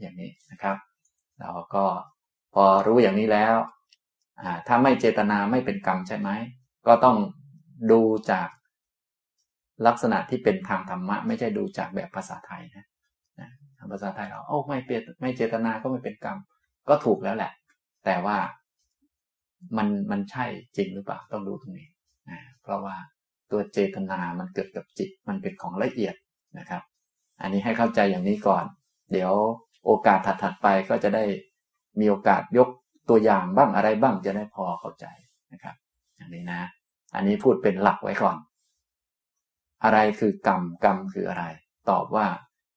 [0.00, 0.76] อย่างนี้นะครับ
[1.40, 1.84] เราก็
[2.54, 3.56] พอรู้อย่างนี้แล้ว
[4.66, 6.30] ถ้าไม่เจตนาไม่เป็นกรรมใช่ไหม
[6.86, 7.16] ก็ต้อง
[7.90, 8.48] ดูจาก
[9.86, 12.86] ลักษณะที่เป็นทางธรรมะ ไม่ใช่ดูจากแบบภาษาไทยนะ
[13.40, 13.50] นะ
[13.92, 16.38] ภาษาไทยเราโอ้ไม่เป็นไม่เจตนาก็ไม่เป็นกรรม
[16.88, 17.52] ก็ถูกแล้วแหละ
[18.04, 18.38] แต่ว่า
[19.76, 21.88] มันมันใช่จริงหรือเปล่าต้องดูตรงนี้
[22.30, 22.96] นะเพราะว่า
[23.50, 26.14] ตัวเจตนามันเกิดกับจิต มันเป็นของละเอียด
[26.58, 26.82] นะครับ
[27.40, 28.64] อันนี้ให้เข้าใจอย่างนี้ก่อน
[29.12, 29.32] เดี๋ยว
[29.84, 31.24] โอกาสถัดๆไปก็จะได้
[32.00, 32.68] มีโอกาสยก
[33.08, 35.06] ตัวอย่างบ้างอะไรบ้างจะได้พอเข้าใจ
[35.52, 35.76] นะครับ
[36.16, 36.60] อย่างนี้นะ
[37.14, 38.36] อันนี้พูดเป็นหลักไว้ก่อน
[39.84, 41.44] อะไรคือกรรมกรรมคืออะไร
[41.90, 42.26] ตอบว่า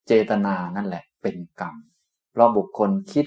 [0.07, 1.75] เจตนานั่นแหละเป็นกรรม
[2.31, 3.25] เพราะบุคคลคิด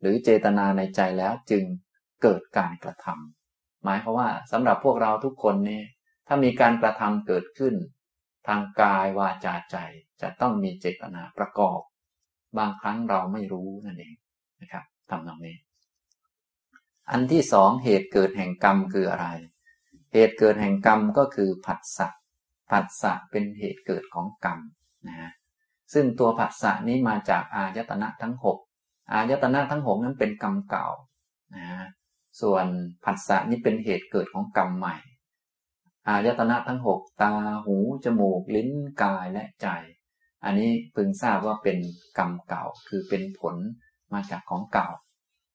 [0.00, 1.64] หรือเจตนาในใจแล้วจึง
[2.22, 3.33] เกิดการกระทำ
[3.84, 5.82] หมายความว่าสำหรับพวกเราทุกคนนี่
[6.26, 7.74] ถ้ามีการกระทำเกิดขึ้น
[8.46, 9.76] ทางกายวาจาใจ
[10.22, 11.80] จะต้องมีเจตนาประกอบ
[12.58, 14.14] บางครั้งเราไม่รู้นั่นเอง
[14.60, 15.56] นะครับทำตรงนี้
[17.10, 19.26] อันที่สองเหตุเกิดแห่งกรรมคืออะไร
[20.12, 22.08] เหตุเกิดแห่งกรรมก็คือผัสสะ
[22.70, 24.58] ผัสสะเป็นเหตุเกิดของกรรม
[25.06, 25.30] นะฮะ
[25.92, 28.58] ซึ่งตัวผัสสะนี้มาจากอายตนะทั้งหก
[29.12, 30.88] อายตนะทั้งหกนั้นเป็นกรรมเก่า
[31.54, 31.66] นะ
[32.40, 32.66] ส่วน
[33.04, 34.96] ผัสสะนี้เป็นเหตุเกิดของกรรมใหม่
[36.08, 37.34] อายตนะทั้งหกตา
[37.66, 38.70] หู จมูก ลิ้น
[39.02, 39.68] กายและใจ
[40.44, 41.78] อันนี้พึงทราบว่าเป็น
[42.18, 43.56] กรรมเก่า คือเป็นผล
[44.14, 44.88] มาจากของเก่า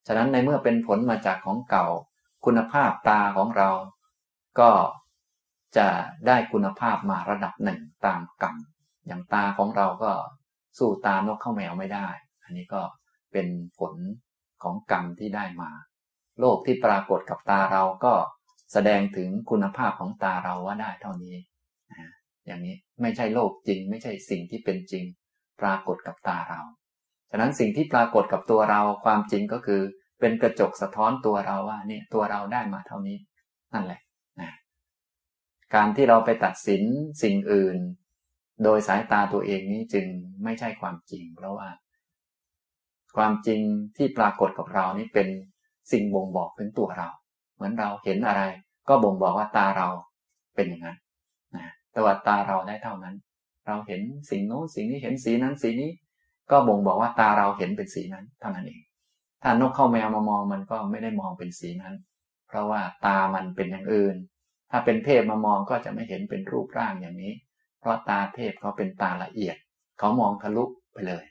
[0.08, 1.88] ฉะนั้นในเมื่อเป็นผลมาจากของเก่า
[2.46, 3.70] คุณภาพตาของเรา
[4.60, 4.72] ก็
[5.78, 5.88] จะ
[6.28, 8.56] ได้คุณภาพมาระดับหนึ่งตามกรรม
[9.08, 10.12] อย่างตาของเราก็
[10.78, 12.08] สู้ตานกเข้าแมวไม่ได้
[12.44, 12.82] อันนี้ก็
[13.32, 13.48] เป็น
[13.80, 13.94] ผล
[14.64, 15.72] ของกรรมที่ได้มา
[16.40, 18.14] โลกที่ปรากฏกับตาเราก็
[18.74, 21.36] แสดงถึงคุณภาพของตาเราว่าได้เท่านี้
[22.46, 25.06] อย่างนี้ไม่ใช่โลกจริง ไม่ใช่สิ่งที่เป็นจริง
[25.62, 26.62] ปรากฏกับตาเรา
[27.32, 29.82] ฉะนั้นสิ่งที่ปรากฏกับตัวเราความจริงก็คือ
[30.20, 33.18] เป็นกระจกสะท้อนตัวเราว่าเนี่ยตัวเราได้มาเท่านี้
[33.74, 34.02] นั่นแหละ
[34.42, 34.52] นะ
[35.76, 36.84] การที่เราไปตัดสิน
[37.24, 37.78] สิ่งอื่น
[38.64, 40.06] โดยสายตาตัวเองนี้จึง
[40.44, 41.70] ไม่ใช่ความจริง เพราะว่า
[43.18, 43.62] ความจริง
[43.98, 45.28] ที่ปรากฏกับเรานี้เป็น
[45.92, 47.10] สิ่งบ่งบอกถึงตัวเรา
[47.56, 48.42] เหมือนเราเห็นอะไร
[48.90, 49.88] ก็บ่งบอกว่าตาเรา
[50.56, 50.98] เป็นอย่างนั้น
[51.92, 53.16] แต่วัดตาเราได้เท่านั้น
[53.68, 55.92] เราเห็นสิ่งโน้นสิ่งนี้เห็นสีนั้นสีนี้
[56.52, 58.82] ก็บ่งบอกว่าตาเราเห็นเป็นสีนั้นเท่านั้นเอง
[59.44, 61.96] ถ้านกเข้าแมวมามองมันก็ไม่ได้มองเป็นสีนั้น
[62.48, 64.16] เพราะว่าตามันเป็นอย่างอื่น
[64.72, 67.34] ถ้าเป็นเทพมามองก็จะไม่เห็นเป็นรูปร่างอย่างนี้
[67.80, 69.56] เพราะตาเทพเขาเป็นตาละเอียด
[70.00, 71.24] เขามองทะลุไปเลย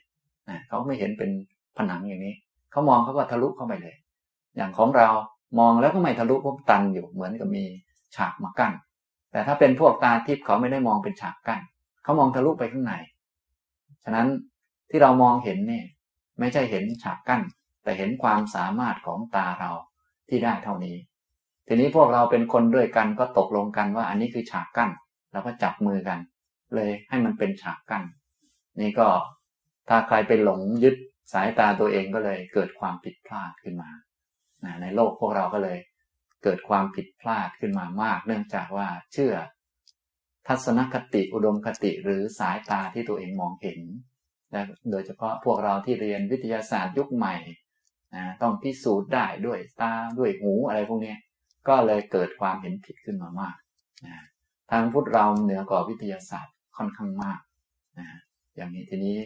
[0.49, 1.31] นะเขาไม่เห็นเป็น
[1.77, 2.35] ผนังอย่างนี้
[2.71, 3.95] เขามองเขาก็ทะลุเข้าไปเลย
[4.55, 5.09] อย่างของเรา
[5.59, 7.65] มองแล้วก็ไม่ทะลุพบตันอยู่เหมือนกับมี
[8.15, 8.73] ฉากมากั้น
[9.31, 11.61] แต่ถ้าเป็นพวกตาทิพย์เขาไม่ได้มองเป็นฉากกั้น
[12.03, 12.93] เขามองทะลุไปข้างใน
[14.03, 14.27] ฉะนั้น
[14.89, 15.85] ที่เรามองเห็นเนี่ย
[16.39, 17.41] ไม่ใช่เห็นฉากกั้น
[17.83, 19.71] แต่เห็นความสามารถของตาเรา
[20.29, 20.95] ที่ได้เท่านี้
[21.67, 24.89] ทีนี้พวกเราเป็นคนด้วยกันก็ตกลงกันว่าอันนี้คือฉากกั้น
[25.31, 26.19] เราก็จับมือกัน
[26.75, 28.03] เลยให้มันเป็นฉากกั้น
[28.79, 29.07] นี่ก็
[29.89, 30.95] ถ้าใครไปหลงยึด
[31.33, 33.89] สายตาตัวเองก็เลยเกิดความผิดพลาดขึ้นมา
[34.81, 35.77] ในโลกพวกเราก็เลย
[36.43, 39.33] เกิดความผิดพลาดขึ้นมามาก เนื่องจากว่าเชื่อ
[40.47, 43.79] ทัศนคติอุดมคติหรือสายตาที่ตัวเองมองเห็น
[44.51, 47.35] และโดยเฉพาะพวกเราที่เรียนวิทยาศาสตร์ยุคใหม่
[48.15, 51.15] นะต้องพิสูจน์ได้ด้วยตาด้วยหูอะไรพวกนี้
[51.67, 53.55] ก็เลยเกิดความเห็นผิดขึ้นมามาก
[54.05, 54.15] นะ
[54.71, 57.39] ทางพุทธเราเหนือกว่าวิทยาศาสตร์ค่อนข้างมาก
[57.99, 58.07] นะ
[58.55, 59.17] อย่างนี้ทีนี้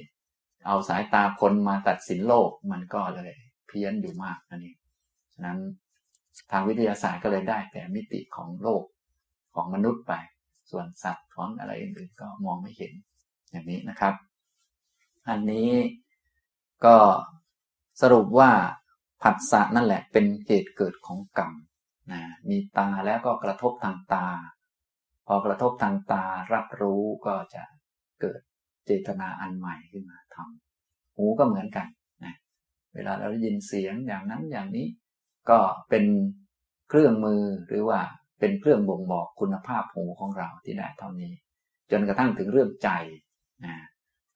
[0.67, 3.31] เอาสายตาคนมาตัดสินโลกมันก็เลย
[3.67, 4.77] เพี้ยนอยู่มากนั่นเอง
[5.33, 5.59] ฉะนั้น
[6.51, 8.83] ทางวิทยาศาสตร์ก็เลยได้แต่มิติของโลก
[9.55, 10.13] ของมนุษย์ไป
[10.71, 12.93] ส่วนสัตว์ของอะไรอื่นๆก็มองไม่เห็น
[13.51, 14.15] อย่างนี้นะครับ
[15.29, 15.71] อันนี้
[16.85, 16.97] ก็
[18.01, 18.51] สรุปว่า
[19.23, 21.53] ผัสสะนั่นแหละเป็นเหตุเกิดของกรรม
[22.11, 24.27] นะมีตาแล้วก็กระทบทางตา
[25.27, 27.63] พอกระทบทางตารับรู้ก็จะ
[28.21, 28.41] เกิด
[28.85, 31.87] เจตนาอันใหม่ขึ้นมาทำหูก็เหมือนกัน
[32.23, 32.35] นะ
[32.93, 34.87] เวลาเราได้ยินเสียงอย่างนั้นอย่างนี้
[35.49, 36.05] ก็เป็น
[36.89, 37.99] เครื่องมือหรือว่า
[38.39, 41.33] เป็นเครื่องบ่งบอกคุณภาพหูของเราที่ได้เท่านี้
[41.91, 42.89] จนกระทั่งถึงเรื่องใจ
[43.65, 43.75] นะ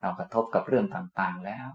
[0.02, 1.68] เรากระทบกับเรื่องต่างๆแล้ว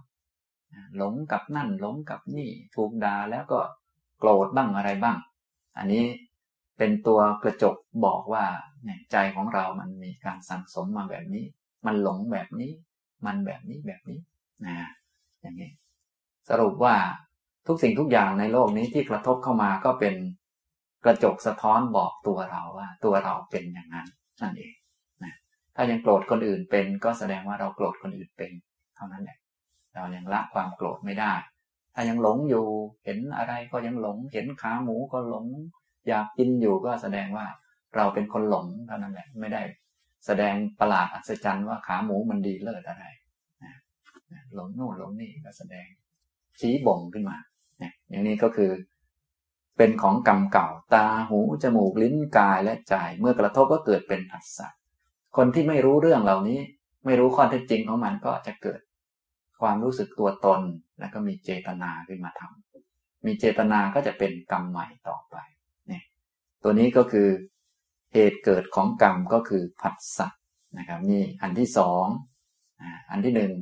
[0.97, 3.61] หลงกับนั่นหลงกับนี่ถูกด่าแล้วก็
[4.19, 5.19] โกรธบ้างอะไรบ้าง
[5.79, 6.05] อันนี้
[6.79, 8.45] เป็นตัวกระจกบอกว่า
[9.13, 11.45] ใจของเรามันมีการสั่งสมมาแบบนี้
[11.87, 12.73] มันหลงแบบนี้
[13.27, 14.21] มันแบบนี้แบบนี้
[14.65, 14.75] นะ
[15.41, 15.71] อย่างนี้
[16.49, 16.97] สรุปว่า
[17.67, 20.15] ทุกสิ่งทุกอย่างในโลกนี้ที่กระทบเข้ามาก็เป็น
[21.05, 24.09] กระจกสะท้อนบอกตัวเราว่า ตัวเราเป็นอย่างนั้น
[24.43, 24.75] นั่นเอง
[25.25, 25.35] นะ
[25.77, 28.51] ถ้ายังโกรธคนอื่นเป็นก็แสดงว่าเราโกรธคนอื่นเป็น
[28.97, 29.39] เท่านั้นแหละ
[29.95, 31.33] เรายังละความโกรธไม่ได้
[31.95, 32.67] ถ้ายังหลงอยู่
[33.05, 35.47] เห็นอะไรก็ยังหลง เห็นขาหมูก็หลง
[36.09, 37.47] อยากกินอยู่ก็แสดงว่า
[37.97, 39.63] เราเป็นคนหลงเท่านั้นแหละไม่ได้
[40.27, 43.05] แสดงประหลาดอัศจรรย์ว่าขาหมูมันดีเลิศอะไร
[44.55, 45.87] หลงโน่นหลงนี่ก็แสดง
[46.61, 47.37] ชี้บ่งขึ้นมา
[48.09, 48.73] อย่างนี้ก็คือ
[49.77, 54.69] เป็นของกรรมเก่าตาหู จมูกลิ้นกายและใจเมื่อกระทบก็เกิดเป็นผัสสะ
[55.37, 56.61] คนที่ไม่รู้เรื่องเหล่านี้
[57.07, 58.81] ไม่รู้ข้อเท็จจริงของมันก็จะเกิด
[59.61, 60.61] ความรู้สึกตัวตน
[60.99, 65.37] แล้วก็มีเจตนาขึ้นมาทำมีเจตนาก็จะเป็นกรรมใหม่ต่อไป
[65.89, 66.05] เนี่ย
[66.63, 67.29] ตัวนี้ก็คือ
[68.13, 70.29] เหตุเกิดของกรรมก็คือผัสสะ
[70.79, 72.07] นะครับนี่อันที่สอง
[73.11, 73.53] อันที่หนึ่ง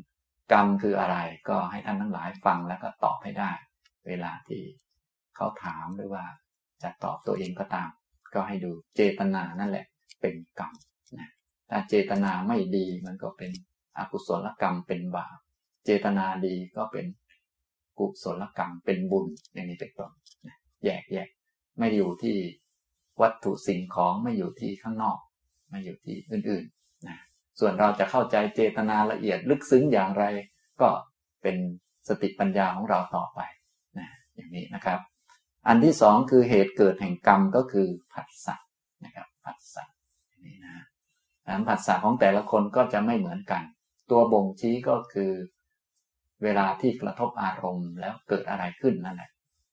[0.53, 1.17] กรรมคืออะไร
[1.49, 3.51] ก็ให้ท่านทั้งหลายฟังแล้วก็ตอบให้ได้
[4.07, 4.63] เวลาที่
[5.37, 6.25] เขาถามหรือว่า
[6.83, 7.91] จะตอบตัวเองก็ตาม
[8.35, 9.87] ก็ให้ดูเจตนานั่นแหละ
[10.21, 10.73] เป็นกรรม
[11.19, 11.29] นะ
[11.71, 13.51] ถ้าเจตนาไม่ดีมันก็เป็น
[13.99, 15.39] อกุศลกรรมเป็นบาป
[15.85, 17.07] เจตนาดีก็เป็น
[17.99, 20.11] กุศลกรรมเป็นบุญอย่างนี้เป็นต้น
[20.85, 21.29] แยกแยก
[21.79, 22.37] ไม่อยู่ที่
[23.23, 25.19] วัตถุสิ่งของไม่อยู่ที่ข้างนอก
[25.71, 27.19] ไม่อยู่ที่อื่นๆนะ
[27.59, 30.25] ส่วนเราจะเข้าใจเจตนาละเอียดลึกซึ้งอย่างไร
[30.81, 30.89] ก็
[31.43, 31.57] เป็น
[32.09, 33.41] สติปัญญาของเราต่อไป
[34.41, 35.01] อย่างนี้นะครับ
[35.69, 38.57] อันที่สองคือเหตุเกิดแห่งกรรมก็คือผัสสะ
[39.05, 39.85] นะครับผัสสะ
[40.45, 40.75] นี่นะ
[41.69, 43.63] ผัสสะของแต่ละคนก็จะไม่เหมือนกัน
[44.11, 45.33] ตัวบ่งชี้ก็คือ
[46.43, 49.31] เวลาที่กระทบอารมณ์แล้วเกิดอะไรขึ้นนั่นแหละ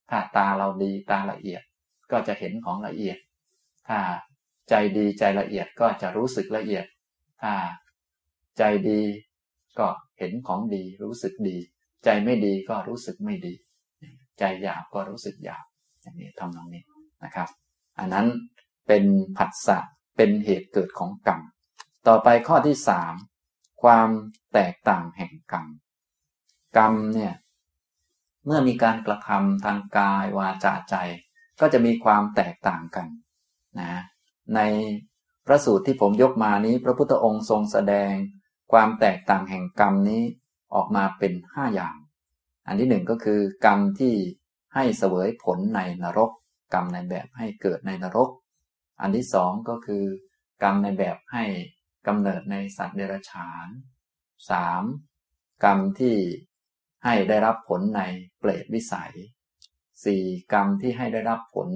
[0.09, 1.61] ถ้าตาเราดีตาละเอียด
[2.11, 3.17] ก็จะเห็นของละเอียด
[3.87, 3.99] ถ้า
[4.69, 6.85] ใจดีใจละเอียดก็จะรู้สึกละเอียด
[7.41, 7.53] ถ้า
[8.57, 9.01] ใจดี
[9.79, 11.57] ก็เห็นของดีรู้สึกดี
[12.03, 13.53] ใจไม่ดีก็รู้สึกไม่ดี
[14.39, 15.65] ใจหยาบก็รู้สึกหยาบ
[16.01, 16.83] อย่างนี้ทำตรงนี้
[17.23, 17.49] นะครับ
[17.99, 18.27] อันนั้น
[18.87, 19.03] เป็น
[19.37, 19.79] ผัสสะ
[20.17, 21.39] เป็นเหตุเกิดของกรรม
[22.07, 23.13] ต่อไปข้อที่สาม
[23.83, 24.09] ความ
[24.53, 25.65] แตกต่างแห่งกรรม
[26.77, 27.33] กรรมเนี่ย
[28.45, 30.95] เมื่อมีการกระทำทางกายวาจาใจ
[31.59, 33.07] ก็จะมีความแตกต่างกัน
[33.79, 33.93] นะ
[34.55, 34.59] ใน
[35.45, 38.13] พระสูตรที่ผมยกมานี้ พระพุทธองค์ทรงแสดง
[38.71, 40.23] ความแตกต่างแห่งกรรมนี้
[40.75, 41.95] ออกมาเป็นห้าอย่าง
[42.67, 44.15] อันที่หนึ่งก็คือกรรมที่
[44.75, 46.31] ให้เสวยผลในนรก
[46.73, 48.29] กรรมในแบบให้เกิดในนรก
[49.01, 50.03] อันที่สองก็คือ
[50.63, 51.45] กรรมในแบบให้
[52.07, 53.67] กำเนิดในสัตว์เดรัจฉาน
[54.49, 54.83] สาม
[55.63, 56.17] กรรมที่
[57.03, 58.01] ให้ได้รับผลใน
[58.39, 59.13] เปรตวิสัย
[60.03, 61.69] สี่กรรมที่ให้ได้รับผล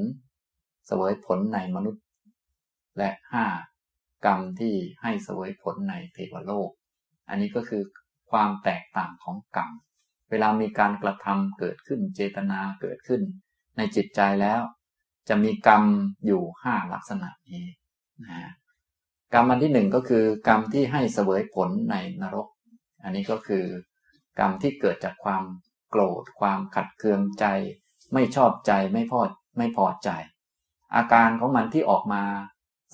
[0.88, 2.04] เสวยผลในมนุษย์
[2.98, 3.46] และห้า
[4.26, 6.70] กรรมที่ให้เสวยผลในเทวโลก
[7.30, 7.84] อันนี้ก็คือ
[8.32, 9.70] ความแตกต่างของกรรม
[10.32, 13.22] เวลามีการกระทำเกิดขึ้นเจตนาเกิดขึ้น
[13.78, 14.62] ในจิตใจแล้ว
[15.30, 15.84] จะมีกรรม
[16.26, 17.66] อยู่ห้าลักษณะนี้
[18.24, 18.52] นะ
[19.34, 22.48] กรรมอันที่หนึ่งก็คือกรรมที่ให้เสวยผลในนรก
[23.04, 23.66] อันนี้ก็คือ
[24.40, 25.44] กรรมที่เกิดจากความ
[25.90, 27.46] โกรธ ความขัดเคืองใจ
[28.14, 29.22] ไม่ชอบใจไม่พอ
[29.58, 30.10] ไม่พอใจ
[30.96, 32.24] อาการของมันที่ออกมา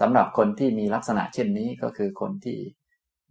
[0.02, 2.60] สำหรับคนที่มีลักษณะเช่นนี้ก็คือคนที่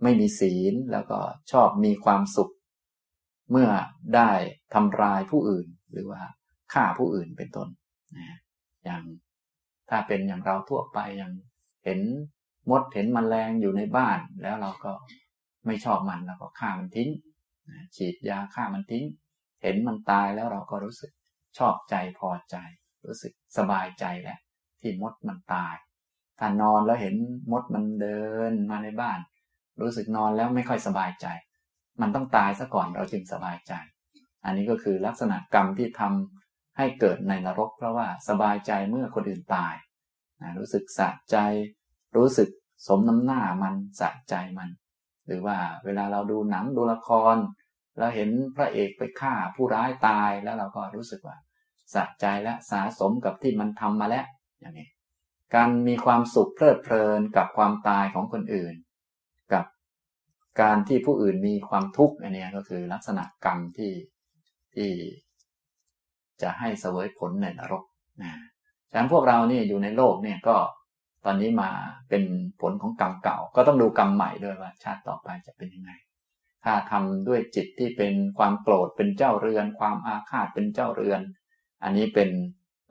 [0.02, 1.18] ไม่มีศีลแล้วก็
[1.52, 2.52] ชอบมีความสุข
[3.50, 3.68] เมื่อ
[4.16, 4.30] ได้
[4.74, 6.22] ทำลายผู้อื่นหรือว่า
[6.72, 7.68] ฆ่าผู้อื่นเป็นต้น
[8.16, 8.38] นะ
[8.84, 9.02] อย่าง
[9.90, 11.32] ถ้าเป็นอย่างเราทั่วไปอย่าง
[11.84, 12.00] เห็น
[12.70, 14.92] มดเห็นมแมลงอยู่ในบ้านแล้วเราก็
[15.66, 17.10] ไม่ชอบมันเราก็ฆ่ามันทิ้ง
[17.96, 19.04] ฉีดยาฆ่ามันทิ้ง
[19.62, 21.12] เห็นมันตายแล้วเราก็รู้สึก
[21.58, 22.56] ชอบใจพอใจ
[23.06, 24.38] รู้สึกสบายใจแหละ
[24.80, 25.74] ที่มดมันตาย
[26.38, 27.14] ถ้านอนแล้วเห็น
[27.52, 29.18] มดมันเดินมาในบ้าน
[29.80, 31.26] รู้สึกนอนแล้วไม่ค่อยสบายใจ
[32.00, 33.72] มันต้องตายซะก่อนเราจึงสบายใจ
[34.44, 39.74] อันนี้ก็คือลักษณะกรรมที่ทำให้เกิดในนรก เพราะว่าสบายใจเมื่อคนอื่นตาย
[40.42, 41.36] นะรู้สึกสะใจ
[42.16, 42.48] รู้สึก
[42.86, 44.68] สมน้ำหน้ามันสะใจมัน
[45.26, 47.36] หรือว่าเวลาเราดูหนังดูละคร
[47.98, 51.36] เราเห็นพระเอกไปฆ่าผู้ร้ายตายแล้วเราก็รู้สึกว่า
[51.94, 54.26] สะใจและสาสมกับที่มันทำมาแล้ว
[54.60, 54.88] อย่างนี้
[55.54, 58.74] การมีความสุขเพลิดเพลินกับความตายของคนอื่น
[60.60, 63.92] การที่ผู้อื่นมีความทุกข์อันนี้ก็คือลักษณะกรรมที่
[64.74, 64.90] ที่
[66.42, 67.84] จะให้เสวยผลในนรก
[68.22, 68.32] นะ
[68.90, 70.56] ฉะนั้นพวกเราเนี่ยอยู่ในโลกเนี่ยก็
[71.24, 71.70] ตอนนี้มา
[72.08, 72.22] เป็น
[72.60, 75.92] ผลของกรรมเก่า ก็ต้องดูกรรมใหม่ด้วยว่า ชาติต่อไปจะเป็นยังไง
[76.64, 81.20] ถ้าทำด้วยจิตที่เป็นความโกรธเป็นเจ้าเรือน ความอาฆาตเป็นเจ้าเรือน
[81.82, 82.28] อันนี้เป็น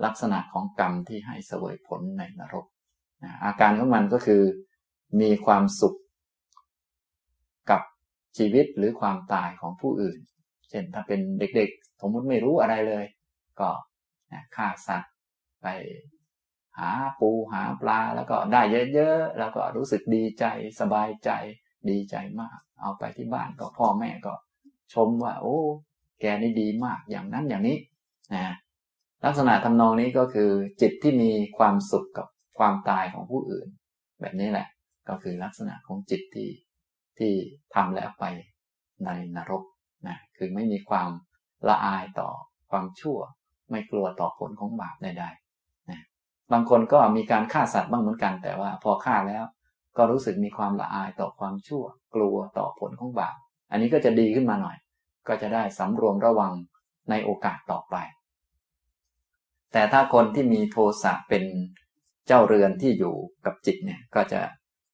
[0.05, 2.65] ลักษณะของกรรมที่ให้เสวยผลในนรก
[3.45, 4.43] อาการของมันก็คือ
[5.21, 5.97] มีความสุข
[8.37, 10.19] ชีวิตหรือความตายของผู้อื่น
[10.69, 13.05] เช่นถ้าเป็นเด็กๆ สมมติไม่รู้อะไรเลย
[13.59, 13.69] ก็
[14.55, 15.13] ฆ่าสัตว์
[15.61, 15.67] ไป
[16.79, 18.61] หาปูหาปลาแล้วก็ได้
[18.93, 20.45] เยอะๆ แล้วก็รู้สึกดีใจ
[20.79, 21.29] สบายใจ
[21.89, 24.33] ดีใจมาก เอาไปที่บ้านก็พ่อแม่ก็
[24.93, 25.57] ชมว่า โอ้
[26.21, 27.77] แกนี่ดีมากอย่างนั้นอย่างนี้
[28.33, 28.55] นะ
[29.25, 33.67] ลักษณะทำนองนี้ก็คือ จิตที่มีความสุขกับความตายของผู้อื่น
[34.21, 34.67] แบบนี้แหละ
[35.09, 36.49] ก็คือลักษณะของจิตที่
[37.19, 37.33] ที่
[37.75, 38.25] ทำแล้วไป
[39.05, 39.63] ในนรก
[40.07, 41.09] นะคือไม่มีความ
[41.67, 42.29] ละอายต่อ
[42.71, 43.19] ความชั่ว
[43.71, 46.01] ไม่กลัวต่อผลของบาปใดๆนะ
[46.51, 49.43] บางคนก็มีการฆ่าสัตว์บ้างเหมือนกัน แต่ว่าพอฆ่าแล้ว
[49.97, 51.83] ก็รู้สึกมีความละอายต่อความชั่ว
[52.15, 53.35] กลัวต่อผลของบาป
[53.71, 54.77] อันนี้ก็จะดีขึ้นมาหน่อย
[55.27, 56.53] ก็จะได้สำรวมระวัง
[57.09, 57.95] ในโอกาสต่อไป
[59.73, 61.43] แต่ถ้าคนที่มีโทสะเป็น
[62.27, 64.41] เจ้าเรือนที่อยู่กับจิตเนี่ยก็จะ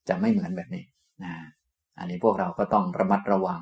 [0.10, 0.84] จะไม่เหมือนแบบนี้
[1.24, 1.34] นะ
[1.97, 3.62] อันนี้พวกเราก็ต้องระมัดระวัง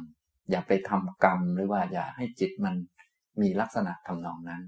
[0.49, 2.75] อย่าไปทำกรรมหรือว่าอย่าให้จิตมัน
[3.41, 4.61] มีลักษณะทำนองนั้น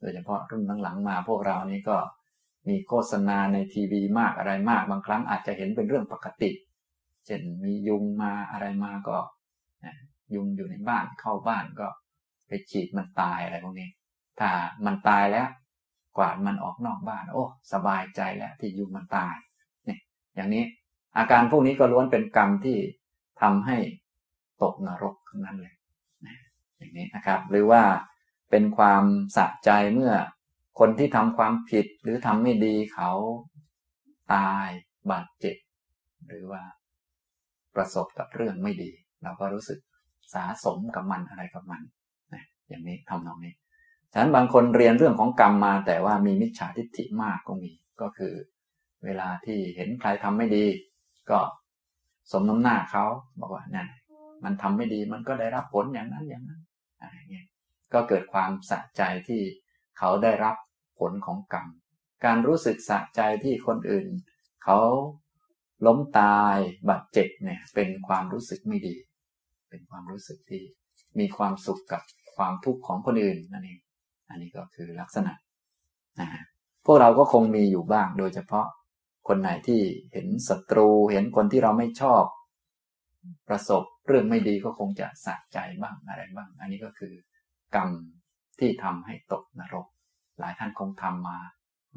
[0.00, 1.96] โดยเฉพาะรุ่นหลังๆมาพวกเรานี่ก็
[2.68, 6.50] มีโฆษณาในทีวีมากอะไรมาก บางครั้งอาจจะเห็นเป็นเรื่องปกติ
[7.26, 9.16] เช่นมียุงมาอะไรมาก็
[10.34, 11.88] ยุงอยู่ในบ้านเข้าบ้านก็
[12.48, 13.88] ไปฉีดมันตายอะไรพวกนี้
[14.40, 14.50] ถ้า
[14.86, 15.48] มันตายแล้ว
[16.16, 19.34] กวาดมันออกนอกบ้าน โอ้ สบายใจแล้วที่ยุงมันตาย
[19.86, 20.00] เนี่ย
[20.34, 20.64] อย่างนี้
[21.18, 22.78] อาการพวกนี้ก็ล้วนเป็นกรรมที่
[23.42, 23.78] ทำให้
[24.62, 25.74] ตกนรกทั้งนั้นเลย
[26.78, 27.82] อย่างนี้นะครับ หรือว่า
[28.50, 29.04] เป็นความ
[29.36, 30.12] สะใจเมื่อ
[30.78, 33.10] คนที่ทำความผิดหรือทำไม่ดีเขา
[34.34, 34.68] ตาย
[35.10, 35.56] บาดเจ็บ
[36.28, 36.62] หรือว่า
[37.74, 38.90] ประสบกับเรื่องไม่ดี
[39.22, 39.78] เราก็รู้สึก
[40.34, 41.82] สาสมกับมันอะไรกับมัน
[42.34, 43.54] นะอย่างนี้ทำนองนี้
[44.12, 48.34] ฉะนั้นบางคนเรียนเรื่องของกรรมมา แต่ว่ามีมิจฉาทิฏฐิมากก็มี ก็คือ
[49.04, 50.66] เวลาที่เห็นใครทำไม่ดี
[51.30, 51.40] ก็
[52.32, 53.04] สมน้ำหน้าเขา
[53.40, 53.88] บอกว่านั่น
[54.44, 56.62] มันทำไม่ดีมันก็ได้รับผลอย่างนั้นอย่างนั้น
[57.00, 57.46] อะไรเงี้ย
[57.92, 59.42] ก็เกิดความสะใจที่
[59.98, 60.56] เขาได้รับ
[60.98, 61.66] ผลของกรรม
[62.24, 64.06] การรู้สึกสะใจที่คนอื่น
[64.64, 64.78] เขา
[65.86, 66.56] ล้มตาย
[66.88, 68.96] บาดเจ็บเนี่ยเป็นความรู้สึกไม่ดี
[69.70, 70.62] เป็นความรู้สึกที่
[71.18, 72.02] มีความสุขกับ
[72.36, 73.80] ความทุกข์ของคนอื่นนั่นเอง
[74.28, 75.32] อันนี้ก็คือลักษณะ
[76.20, 76.28] นะ
[76.86, 78.66] พวกเราก็คงมีอยู่บ้างโดยเฉพาะ
[79.28, 79.80] คนไหนที่
[80.12, 82.24] เห็นศัตรู เห็นคนที่เราไม่ชอบ
[83.48, 87.14] ประสบเรื่องไม่ดีก็คงจะสะใจบ้างอะไรบ้าง อันนี้ก็คือ
[87.76, 87.90] กรรม
[88.58, 89.86] ที่ทำให้ตกนรก
[90.38, 91.38] หลายท่านคงทำมา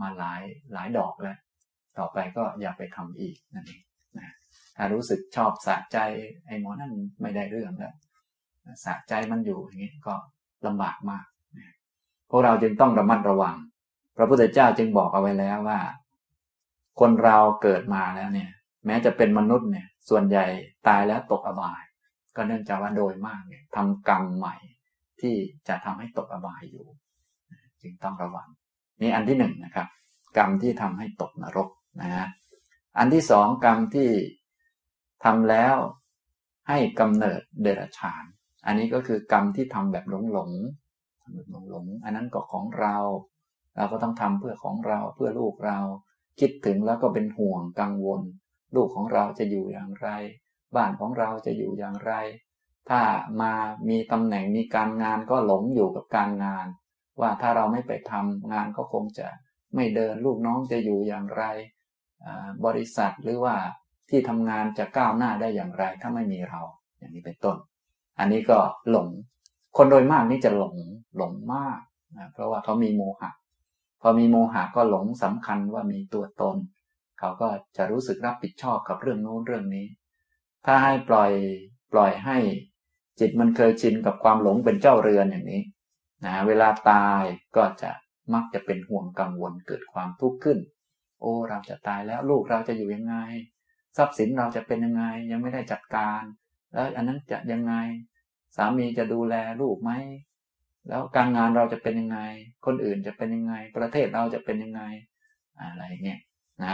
[0.01, 0.41] มาหลาย
[0.73, 1.37] หลายดอกแล้ว
[1.97, 3.81] ต่อไปก็อย่าไปทำอีกนั่นเอง
[4.17, 4.29] นะ
[4.75, 5.97] ถ้ารู้สึกชอบสะใจ
[6.45, 7.95] ไอ้หมอนั่นไม่ได้เรื่องแล้ว
[8.85, 10.15] สะใจมันอยู่อย่างนี้ก็
[10.65, 11.25] ลำบากมาก
[12.29, 13.55] พวกเราจึงต้องระมัดระวัง
[14.17, 15.79] พระพุทธเจ้าจึงบอกเอาไว้แล้วว่า
[16.99, 18.49] คนเราเกิดมาแล้วเนี่ย
[18.85, 20.45] แม้จะเป็นมนุษย์เนี่ย ส่วนใหญ่
[20.87, 21.81] ตายแล้วตกอบาย
[22.35, 24.55] ก็เนื่องจากว่าโดยมากเนี่ยทำกรรมใหม่
[25.21, 25.35] ที่
[25.67, 26.85] จะทำให้ตกอบายอยู่
[27.81, 28.47] จึงต้องระวัง
[29.01, 29.87] นี่อันที่หนึ่งนะครับ
[30.37, 31.69] กรรมที่ทำให้ตกนรก
[32.01, 32.27] นะฮะ
[32.97, 34.09] อันที่สองกรรมที่
[35.23, 35.75] ทำแล้ว
[36.69, 38.23] ให้กำเนิดเดรัจฉาน
[38.65, 40.51] อันนี้ก็คือกรรมที่ทำแบบหลงหลง
[41.21, 42.97] ทำแบบหลงหลงอันนั้นก็ของเรา
[43.75, 45.79] เราก็ต้องทำเพื่อของเราเพื่อลูกเรา
[46.39, 48.21] คิดถึงแล้วก็เป็นห่วงกังวล
[48.75, 50.09] ลูกของเราจะอยู่อย่างไร
[50.75, 52.13] บ้านของเราจะอยู่อย่างไร
[52.89, 53.01] ถ้า
[53.41, 53.53] มา
[53.89, 56.65] มีตำแหน่งมีการงานก็หลงอยู่กับการงาน
[57.21, 59.27] ว่าถ้าเราไม่ไปทำงานก็คงจะ
[59.75, 61.43] ไม่เดินลูกน้องจะอยู่อย่างไร
[62.65, 63.55] บริษัทหรือว่า
[64.09, 66.61] ที่ทำงานจะก้าวหน้าได้อย่างไร ถ้าไม่มีเรา
[66.97, 67.57] อย่างนี้เป็นต้น
[68.19, 68.59] อันนี้ก็
[68.91, 69.07] หลง
[69.77, 70.75] คนโดยมากนี่จะหลง
[71.17, 71.79] หลงมาก
[72.17, 73.29] นะเพราะว่าเขามีโมหะ
[74.01, 76.57] พอมีโมหะก็หลงสำคัญว่ามีตัวตน
[77.19, 79.87] เขาก็จะรู้สึกรับผิดชอบกับเรื่องโน้นเรื่องนี้
[80.65, 81.31] ถ้าให้ปล่อย
[81.93, 82.37] ปล่อยให้
[83.19, 85.61] จิตมันเคยชินกับความหลงเป็นเจ้าเรือนอย่างนี้
[86.25, 87.23] นะเวลาตาย
[87.55, 87.91] ก็จะ
[88.33, 90.59] มักจะเป็นห่วงกังวลเกิดความทุกข์ขึ้น
[91.21, 93.15] โอ้เราจะตายแล้วลูกเราจะอยู่ยังไง
[93.97, 96.21] ทรัพย์สินเราจะเป็นยังไงยังไม่ได้จัดการ
[96.71, 97.73] แล้วอันนั้นจะยังไง
[98.55, 99.91] สามีจะดูแลลูกไหม
[100.89, 102.19] แล้วการงานเราจะเป็นยังไง
[102.65, 104.81] คนอื่นจะเป็นยังไง ประเทศเราจะเป็นยังไง
[105.59, 106.19] อะไรเงี้ย
[106.63, 106.65] น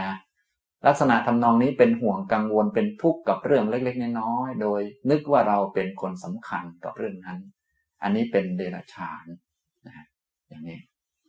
[0.86, 7.38] ลักษณะทำนองนี้เป็นห่วงกังวลเป็นทุกข์กับเรื่องเล็ก ๆ น้อยๆโดย นึกว่าเราเป็นคนสำคัญกับเรื่องนั้น
[8.02, 9.24] อันนี้เป็นเดรัจฉาน
[9.86, 10.06] นะ
[10.48, 10.78] อย่างนี้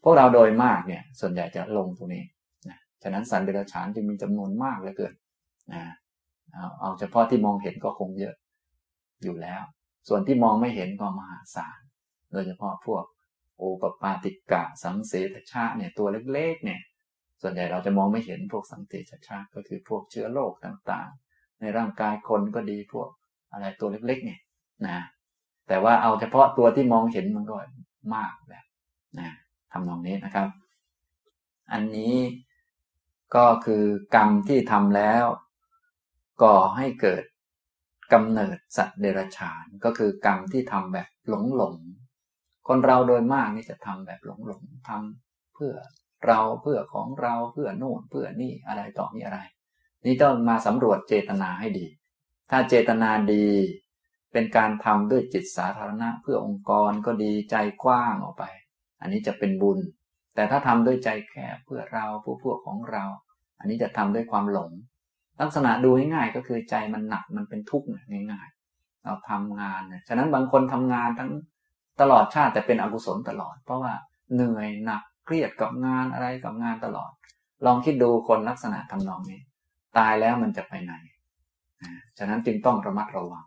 [0.04, 2.23] พวกเราโดยมากเนี่ย ส่วนใหญ่จะลงตรงนี้
[2.69, 5.13] นะฉะนั้นสันเดรัจฉานจึงมีจำนวนมากเหลือเกิน
[5.73, 5.84] นะ
[6.54, 8.36] เอาเอาเฉพาะที่มองเห็นก็คงเยอะ
[9.23, 9.63] อยู่แล้ว
[10.08, 11.80] ส่วนที่มองไม่เห็นก็มหาศาล
[12.32, 13.04] โดยเฉพาะพวก
[13.58, 16.82] โอปปาติกะสังเสตชาเนี่ยตัวเล็กๆเนี่ย
[17.42, 23.10] ส่วนใหญ่เราจะมองไม่เห็นพวกสังเสตชาก็คือพวกเชื้อโรคต่างๆ ในร่างกายคนก็ดีพวก
[23.52, 24.40] อะไรตัวเล็กๆเนี่ย
[24.88, 24.98] นะ
[25.68, 27.56] แต่ว่าเอาเฉพาะตัวที่มองเห็นมันก็
[28.16, 28.66] มากแบบ
[29.20, 29.30] นะ
[29.72, 30.48] ทำนองนี้นะครับ
[31.72, 32.16] อันนี้
[33.36, 33.84] ก็คือ
[34.16, 35.26] กรรมที่ทำแล้ว
[36.44, 37.24] ก่อให้เกิด
[38.13, 41.76] กำเนิดสัตว์เดรัจฉาน ก็คือกรรมที่ทำแบบหลงหลง
[42.67, 45.73] คนเราโดยมากนี่จะทำแบบหลงหลงทำเพื่อ
[46.27, 49.39] เราเพื่อของเราเพื่อโน่นเพื่อนี่อะไรต่อมีอะไร
[50.06, 51.88] นี่ต้องมาสำรวจเจตนาให้ดี
[52.51, 53.47] ถ้าเจตนาดี
[54.34, 58.43] เป็นการทำด้วยจิตสาธารณะ เพื่อองค์กรก็ดีใจกว้างออกไป
[59.01, 59.80] อันนี้จะเป็นบุญ
[60.36, 63.03] แต่ถ้าทำด้วยใจแคบเพื่อเราผู้พวกของเรา
[63.60, 64.71] อันนี้จะทำด้วยความหลง
[65.41, 67.88] ลักษณะดูง่ายๆก็คือใจมันหนักมันเป็นทุกข์
[68.32, 71.32] ง่ายๆเราทำงานเนี่ยฉะนั้นบางคนทำงานทั้ง
[72.01, 73.93] ตลอดชาติแต่เป็นอกุศลตลอด เพราะว่า
[74.33, 77.12] เหนื่อยหนักเครียดกับงานอะไรกับงานตลอด
[77.65, 79.41] ลองคิดดูคนลักษณะทำนองนี้
[79.97, 80.93] ตายแล้วมันจะไปไหน
[82.17, 83.45] ฉะนั้นจึงต้องระมัดระวัง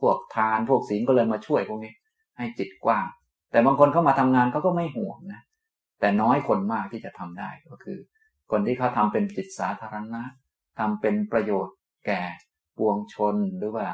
[0.00, 1.92] พวกทานพวกศีลก็เลยมาช่วยพวกนี้
[2.38, 3.06] ให้จิตกว้าง
[3.50, 5.42] แต่บางคนเข้ามาทำงานเขาก็ไม่ห่วงนะ
[6.00, 7.98] แต่น้อยคนมากที่จะทำได้ก็คือ
[8.50, 10.22] คนที่เขาทำเป็นจิตสาธารณะ
[10.78, 12.22] ทำเป็นประโยชน์แก่
[12.78, 13.86] ปวงชนหรือว่า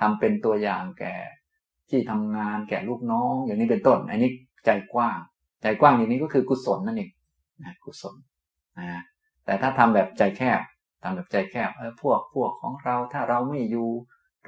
[0.00, 1.14] ทำเป็นตัวอย่างแก่
[1.92, 4.30] ที่ทำงานแก่ลูกน้อง อย่างนี้เป็นต้น อันนี้
[4.66, 5.18] ใจกว้าง
[5.62, 7.10] ใจกว้างอย่างนี้ก็คือกุศลนั่นเอง
[7.62, 8.14] นะกุศล
[8.78, 9.02] นะ
[9.44, 10.60] แต่ถ้าทำแบบใจแคบ
[11.02, 13.90] ทำแบบใจแคบเออพวกพวกของเราถ้าเราไม่อยู่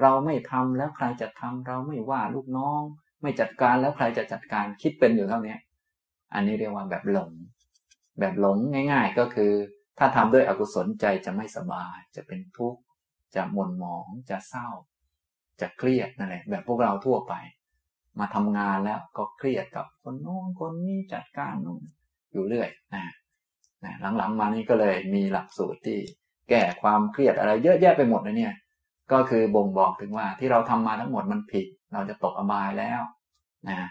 [0.01, 2.81] เราไม่ทำแล้วใครจะทำเราไม่ว่าลูกน้อง
[3.23, 5.57] ไม่จัดการแล้วใครจะจัดการคิดเป็นอยู่เท่านี้
[6.35, 7.31] อันนี้เรียกว่าแบบหลง
[8.19, 8.57] แบบหลง
[8.93, 9.53] ง่าย ๆ ก็คือ
[9.99, 12.81] ถ้าทำด้วยอกุศลใจจะไม่สบาย จะเป็นทุกข์
[13.35, 14.69] จะหม่นหมองจะเศร้า
[15.61, 17.35] จะเครียดนั่นแหละแบบพวกเราทั่วไป
[18.19, 21.83] มาทำงานแล้วก็เครียดกับคนโน้นคนนี้จัดการนู่น
[22.33, 23.05] อยู่เรื่อยนะ
[23.85, 25.99] นะหลังๆมานี่ก็เลยมีหลักสูตรที่
[26.51, 28.55] แก้ความเครียดอะไรเยอะแยะไปหมดเลยเนี่ย
[29.13, 33.01] ก็คือบ่งบอกถึงว่าที่เราทำมาทั้งหมดมันผิด เราจะตกอบายแล้ว
[33.69, 33.89] นะ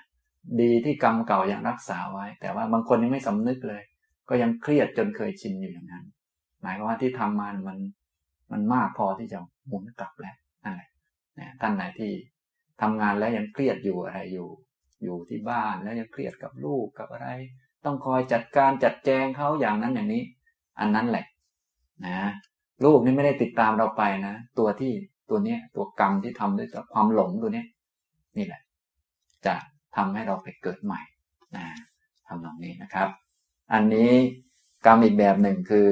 [0.61, 3.83] ดีที่กรรมเก่ายังรักษาไว้ แต่ว่าบางคนยังไม่สำนึกเลย
[4.29, 6.05] ก็ยังเครียดจนเคยชินอยู่อย่างนั้น
[6.61, 7.77] หมายความว่าที่ทำมามัน
[8.51, 10.89] มันมากพอที่จะหมุนกลับแล้วนั่นแหละ
[11.61, 12.11] ท่านไหนที่
[12.81, 14.49] ทำงานแล้วยังเครียดอยู่อะไรอยู่
[15.03, 17.27] อยู่ที่บ้านแล้วยังเครียดกับลูกกับอะไร
[17.85, 20.23] ต้องคอยจัดการจัดแจงเขาอย่างนั้นอย่างนี้
[20.79, 21.25] อันนั้นแหละ
[22.05, 22.17] นะ
[22.85, 24.93] ลูกนี่ไม่ได้ติดตามเราไปนะตัวที่
[25.29, 27.67] ตัวเนี้ยตัวกรรมที่ทำด้วยความหลงตัวเนี้ย
[28.37, 28.61] นี่แหละ
[29.45, 29.55] จะ
[29.95, 31.01] ทำให้เราไปเกิดใหม่
[31.55, 31.65] นะ
[32.27, 33.09] ทำตรงนี้นะครับ
[33.73, 34.11] อันนี้
[34.85, 35.89] กรรมอีกแบบหนึ่งคือ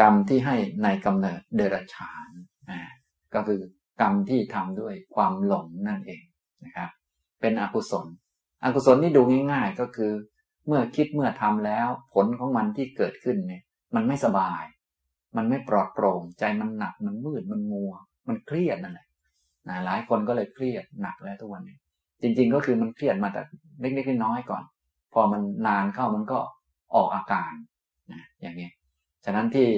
[0.00, 2.28] กรรมที่ให้ในกำเนิดเดรัจฉาน
[2.70, 2.80] นะ
[3.34, 3.60] ก็คือ
[4.00, 6.24] กรรมที่ทำด้วยความหลงนั่นเอง
[6.64, 6.90] นะครับ
[7.40, 8.06] เป็นอกุศล
[8.64, 9.22] อกุศลนี่ดู
[9.52, 10.12] ง่าย ๆ ก็คือ
[10.66, 13.62] เมื่อคิดเมื่อทำแล้วผลของมันที่เกิดขึ้นเนี่ย
[13.94, 14.64] มันไม่สบาย
[15.36, 17.92] มันไม่ปลอดโปร่ง ใจมันหนักมันมืดมันมัว
[18.28, 19.06] มันเครียดนั่นแหละ
[19.68, 21.76] นะหลายคนก็เลยเครียดหนักแล้วทุกวันนี้
[22.22, 23.42] จริง ๆ ก็คือมันเครียดมาแต่
[23.80, 24.62] เล็กๆน้อยๆก่อน
[25.12, 26.38] พอมันนานเข้ามันก็
[26.94, 27.52] ออกอาการ
[28.12, 28.68] นะอย่างนี้
[29.24, 29.68] ฉะนั้นที่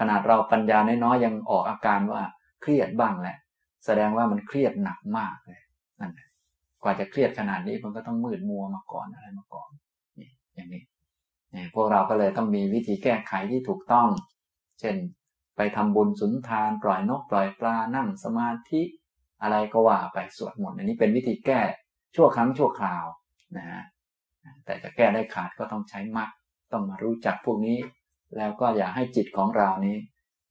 [0.00, 2.22] ขนาดเราปัญญาน้อยๆยังออกอาการว่า
[2.62, 3.36] เครียดบ้างแหละ
[3.84, 5.60] แสดงว่ามันเครียดหนักมากเลย
[6.00, 6.12] นั่น
[6.82, 9.70] กว่าจะเครียดขนาดนี้มันก็ต้องมืดมัวมาก่อนอะไรมาก่อน
[10.20, 10.82] นี่อย่างนี้
[11.54, 14.08] นี่พวกเราก็เลยต้องมีวิธีแก้ไขที่ถูกต้อง
[14.80, 14.96] เช่น
[15.56, 18.82] ไปทำบุญสุนทานปล่อยนกปล่อยปลานั่งสมาธิ
[19.42, 21.60] อะไรก็ว่าไปสวดมนต์อันนี้เป็นวิธีแก้
[22.14, 23.06] ชั่วครั้งชั่วคราว
[23.56, 23.82] นะฮะ
[24.64, 26.30] แต่จะแก้ได้ขาดก็ต้องใช้มรรค
[26.72, 27.78] ต้องมารู้จักพวกนี้
[28.36, 29.96] แล้วก็อย่าให้จิตของเรานี้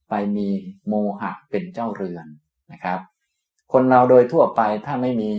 [0.10, 0.50] ไปมี
[0.88, 2.28] โมหะเป็นเจ้าเรือน
[2.72, 3.00] นะครับ
[3.74, 5.32] คนเราโดยทั่วไปถ้าไม่มี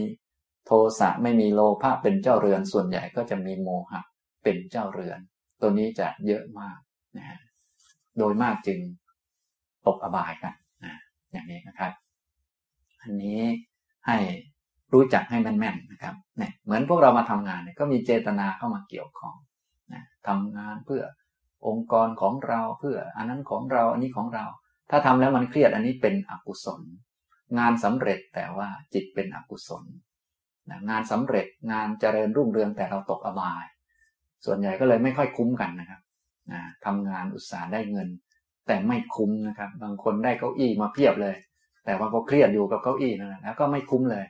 [0.66, 0.70] โท
[1.00, 4.00] สะไม่มีโลภะเป็นเจ้าเรือนส่วนใหญ่ก็จะมีโมหะ
[4.42, 5.18] เป็นเจ้าเรือน
[5.60, 6.78] ตัวนี้จะเยอะมาก
[7.16, 7.38] นะฮะ
[8.18, 8.78] โดยมากจึง
[9.86, 10.54] ตกอบายกัน
[10.84, 10.94] นะ
[11.32, 11.92] อย่างนี้นะครับ
[13.02, 13.40] อันนี้
[14.06, 14.16] ให้
[14.92, 19.34] รู้จักให้แม่นๆนะครับเนี่ยเหมือนพวกเรามาทำงานเนี่ยก็มีเจตนาเข้ามาเกี่ยวข้อง
[19.92, 21.02] นะทำงานเพื่อ
[21.66, 24.44] องค์กรของเราเพื่อ อันนั้นของเราอันนี้ของเรา
[24.90, 26.80] ถ้าทำแล้วมันเครียดอันนี้เป็นอกุศล
[27.58, 29.84] งานสำเร็จแต่ว่าจิตเป็นอกุศล
[30.70, 33.64] นะงานสำเร็จงานเจริญรุ่งเรืองแต่เราตกอบาย
[34.44, 36.00] ส่วนใหญ่ก็เลยไม่ค่อยคุ้มกันนะครับ
[36.52, 38.08] นะทำงานอุตสาห์ได้เงิน
[38.66, 41.36] แต่ไม่คุ้มนะครับ บางคนได้เก้าอี้มาเพียบเลย
[41.84, 44.24] แต่ว่าก็เครียดอยู่กับเก้าอี้นั่นแหละแล้วก็ไม่คุ้มเลย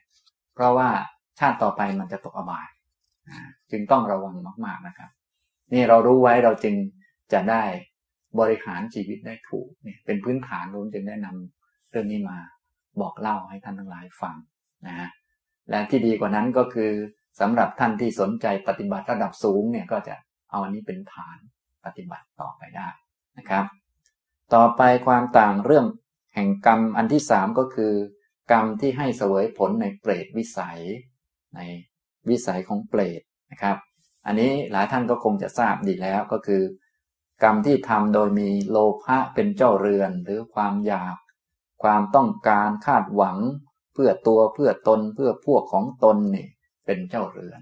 [0.54, 0.88] เพราะว่า
[1.38, 2.68] ชาติต่อไปมันจะตกอบาย
[3.70, 5.10] จึงต้องระวังมาก ๆนะครับ
[5.72, 6.74] นี่เรารู้ไว้เราจึง
[7.32, 7.62] จะได้
[8.40, 12.38] บริหารชีวิตได้ถูกเนี่ยเป็นพื้นฐานรุนจึงได้นำเรื่องนี้มา
[13.02, 14.36] บอกเล่าให้ท่านทั้งหลายฟัง
[14.86, 15.08] นะฮะ
[15.70, 16.92] และที่ดีกว่านั้นก็คือ
[17.40, 20.14] สำหรับท่านที่สนใจปฏิบัติระดับสูงเนี่ยก็จะ
[20.50, 21.38] เอาอันนี้เป็นฐาน
[21.84, 22.88] ปฏิบัติต่อไปได้
[23.38, 23.64] นะครับ
[24.54, 25.86] ต่อไปความต่างเรื่อง
[26.34, 27.92] แห่งกรรมอันที่สามก็คือ
[28.52, 30.80] กรรมที่ให้เสวยผลในเปรตวิสัย
[31.56, 31.60] ใน
[32.28, 33.20] วิสัยของเปรต
[33.50, 33.76] นะครับ
[34.26, 36.62] อันนี้หลายท่านก็คงจะทราบดีแล้วก็คือ
[37.42, 41.16] กรรมที่ทำโดยมีโลภะเป็นเจ้าเรือนหรือความอยาก
[41.82, 43.38] ความต้องการคาดหวัง
[43.94, 46.48] เพื่อตัวเพื่อตนเพื่อพวกของตนนี่
[46.84, 47.60] เป็นเจ้าเรือน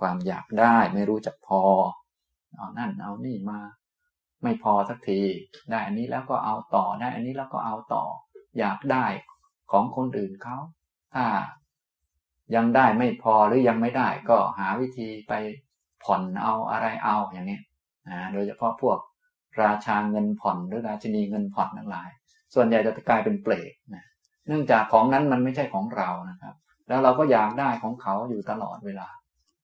[0.00, 1.62] ความอยากได้ไม่รู้จักพอ
[2.56, 3.60] เอานั่นเอานี่มา
[4.42, 5.20] ไม่พอสักที
[5.70, 8.04] ได้อันนี้แล้วก็เอาต่อได้ อันนี้แล้วก็เอาต่อ
[8.58, 9.06] อยากได้
[9.70, 10.58] ของคนอื่นเขา
[11.14, 11.26] ถ้า
[12.54, 15.32] ยังได้ไม่พอหรือยังไม่ได้ก็หาวิธีไป
[16.04, 17.60] ผ่อนเอาอะไรเอาอย่างนี้
[18.08, 18.98] นะโดยเฉพาะพวก
[19.62, 22.08] ราชาเงินผ่อนหรือราชินีเงินผ่อนทั้งหลาย
[22.54, 24.04] ส่วนใหญ่จะกลายเป็นเปรตนะ
[24.46, 26.54] เนื่องจากของนั้นมันไม่ใช่ของเรานะครับ
[26.88, 29.08] แล้วเราก็อยากได้ของเขาอยู่ตลอดเวลา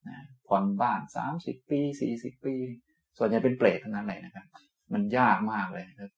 [0.07, 0.17] นะ
[0.47, 2.55] ผ่อนบ้านสามสิบปีสี่สิบปี
[3.17, 4.45] ส่วนใหญ่เป็นเปรตทั้งนั้นเลยนะครับ
[4.93, 6.11] มันยากมากเลยครับ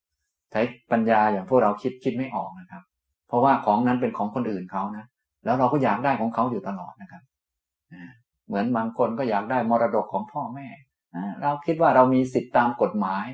[0.51, 0.61] ใช้
[0.91, 2.83] ปัญญาอย่างพวกเราคิดคิดไม่ออกนะครับ
[3.27, 5.05] เพราะว่าของนั้นเป็นของคนอื่นเขานะ
[5.45, 7.23] แล้วเราก็อยากได้ของเขาอยู่ตลอดนะครับ
[8.47, 10.67] เหมือนบางคนก็อยากได้มรดกของพ่อแม่
[11.41, 13.25] เราคิดว่าเรามีสิทธิตามกฎหมาย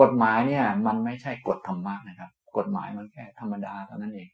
[0.00, 4.28] กฎหมายเนี่ยมันไม่ใช่กฎธรรมะนะครับ กฎหมายมันแค่ธรรมดาเท่านั้นเอง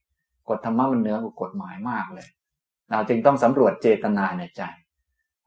[0.48, 2.28] กฎธรรมะมันเหนือกว่ากฎหมายมากเลย
[2.90, 4.62] เราจึงต้องสำรวจเจตนาในใจ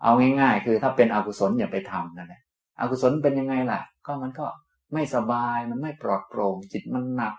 [0.03, 0.11] เอา
[0.41, 2.41] ง่าย ๆ คือถ้าเป็นอกุศลอย่าไปทำนั่นแหละ
[2.79, 4.45] อกุศลเป็นยังไงล่ะ ก็มันก็
[4.93, 7.35] ไม่สบายมันไม่ปลอดโปร่งจิตมันหนัก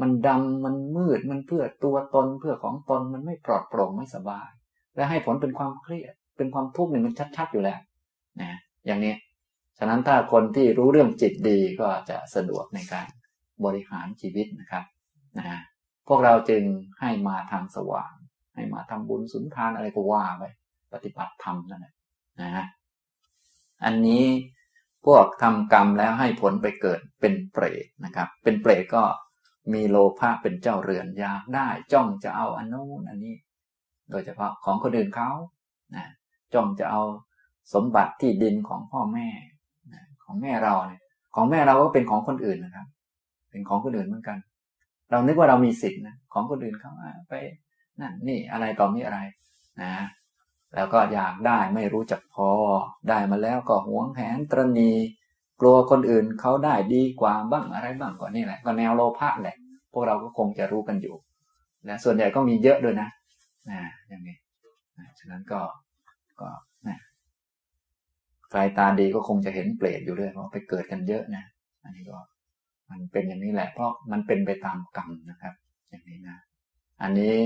[0.00, 4.48] มันดำมันมืดมันเพื่อตัวตนเพื่อของตนมันไม่ปลอดโปร่งไม่สบาย
[4.94, 7.78] และให้ผลเป็นความเครียด เป็นความทุกข์เนี่ยมันชัด ๆ อยู่แล้ว
[8.40, 9.14] นะอย่างนี้
[9.78, 13.06] ฉะนั้นถ้าคนที่รู้เรื่องจิตดีก็จะสะดวกในการ
[13.64, 14.84] บริหารชีวิตนะครับ
[15.38, 15.46] นะ
[16.08, 16.62] พวกเราจึง
[17.00, 18.12] ให้มาทางสว่าง
[18.54, 20.44] ให้มาทำบุญสุนทานอะไรก็ว่าไป
[20.92, 21.94] ปฏิบัติธรรมนั่นแหละ
[22.40, 22.66] นะ
[23.84, 24.24] อันนี้
[25.06, 29.04] พวกทำกรรมแล้วให้ผลไปเกิดเป็นเปรตนะครับ เป็นเปรตก็
[29.72, 33.36] มีโลภะเป็นเจ้าเรือนอยากได้จ้องจะเอาอันนู้นอันนี้
[34.10, 35.30] โดยเฉพาะของคนอื่นเขา
[35.94, 36.04] นะ
[36.54, 37.02] จ้องจะเอา
[37.74, 39.28] สมบัติที่ดินของพ่อแม่
[39.92, 41.02] นะของแม่เราเนี่ย
[41.34, 42.86] ของแม่เราก็เป็นของคนอื่นนะครับ
[43.56, 44.38] เป็นของคนอื่นเหมือนกัน
[45.10, 46.92] เรานึกว่าเรามีสิทธินะของคนอื่นเขา
[47.28, 47.34] ไป
[48.00, 49.18] นั่นนี่อะไรต่อมีอะไร
[49.82, 49.92] นะ
[50.74, 52.48] แล้วก็อยากได้ไม่รู้จักพอ
[53.08, 54.90] ได้มาแล้วก็หวงแหนตรณี
[55.60, 59.56] กลัวคนอื่นเขาได้ดีกว่าบ้างอะไรบ้างก็นี่แหละก็แนวโลภะแหละ
[59.92, 61.16] พวกเราก็คงจะรู้กันอยู่
[61.88, 63.08] นะส่วนใหญ่ก็มีเยอะด้วยนะ
[63.70, 64.36] นะอย่างนี้
[64.98, 65.60] นะฉะนั้นก็
[66.40, 66.48] ก็
[66.86, 66.98] นะ
[68.50, 71.44] ใครตาดีก็คงจะเห็นเปรตอยู่ด้วยเพราะไปเกิดกันเยอะนะ
[71.84, 72.18] อันนี้ก็
[72.90, 75.54] มันเป็นอย่างนี้แหละ เพราะมันเป็นไปตามกรรมนะครับ
[75.90, 76.38] อย่างนี้นะ
[77.02, 77.36] อันนี้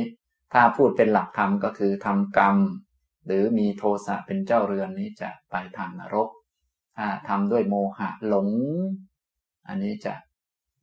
[0.52, 2.56] ถ้าพูดเป็นหลักธรรมก็คือทำกรรม
[3.26, 6.28] หรือมีโทสะเป็นเจ้าเรือนนี้จะไปทางนรก
[6.96, 8.48] ถ้าทำด้วยโมหะหลง
[9.68, 10.14] อันนี้จะ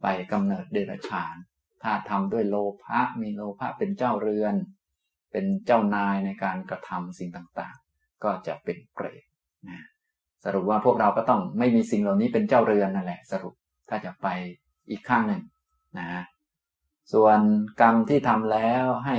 [0.01, 1.35] ไปกำเนิดเดรัจฉาน
[1.83, 4.55] ถ้าทำด้วยโลภะมีโลภะเป็นเจ้าเรือน
[5.31, 9.23] เป็นเจ้านายในการกระทำสิ่งต่างๆ ก็จะเป็นเปรต
[9.69, 9.79] นะ
[10.43, 13.53] สรุปว่าพวกเราก็ต้องไม่มีสิ่งเหล่านี้เป็นเจ้าเรือนนั่นแหละ สรุป
[13.89, 14.27] ถ้าจะไป
[14.89, 15.43] อีกข้างหนึ่ง
[15.99, 16.07] นะ
[17.13, 17.39] ส่วน
[17.81, 19.17] กรรมที่ทำแล้วให้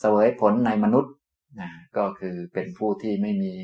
[0.00, 1.12] เสวยผลในมนุษย์
[1.60, 3.54] นะก็คือเป็นผู้ที่ไม่มี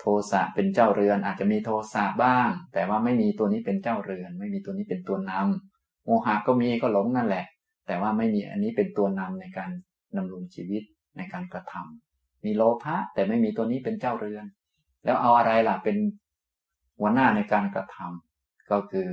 [0.00, 7.46] โทสะเป็นเจ้าเรือนอาจจะมีโทสะบ้าง แต่ว่าไม่มีตัวนี้เป็นเจ้าเรือน ไม่มีตัวนี้เป็นตัวนำโมหะก็มีก็หลงนั่นแหละ
[7.86, 9.70] แต่ว่าไม่มีอันนี้เป็นตัวนำในการ
[10.16, 10.82] ดำรงชีวิต
[11.16, 14.44] ในการกระทำมีโลภะแต่ไม่มีตัวนี้เป็นเจ้าเรือน
[15.04, 15.96] แล้วเอาอะไรล่ะเป็น
[16.98, 18.33] หัวหน้าในการกระทำ
[18.70, 19.10] ก็คือ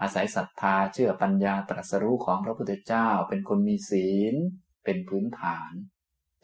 [0.00, 4.34] อาศัยศรัทธาเชื่อปัญญาตรัสรู้ของพระพุทธเจ้า เป็นคนมีศีล
[4.84, 5.72] เป็นพื้นฐาน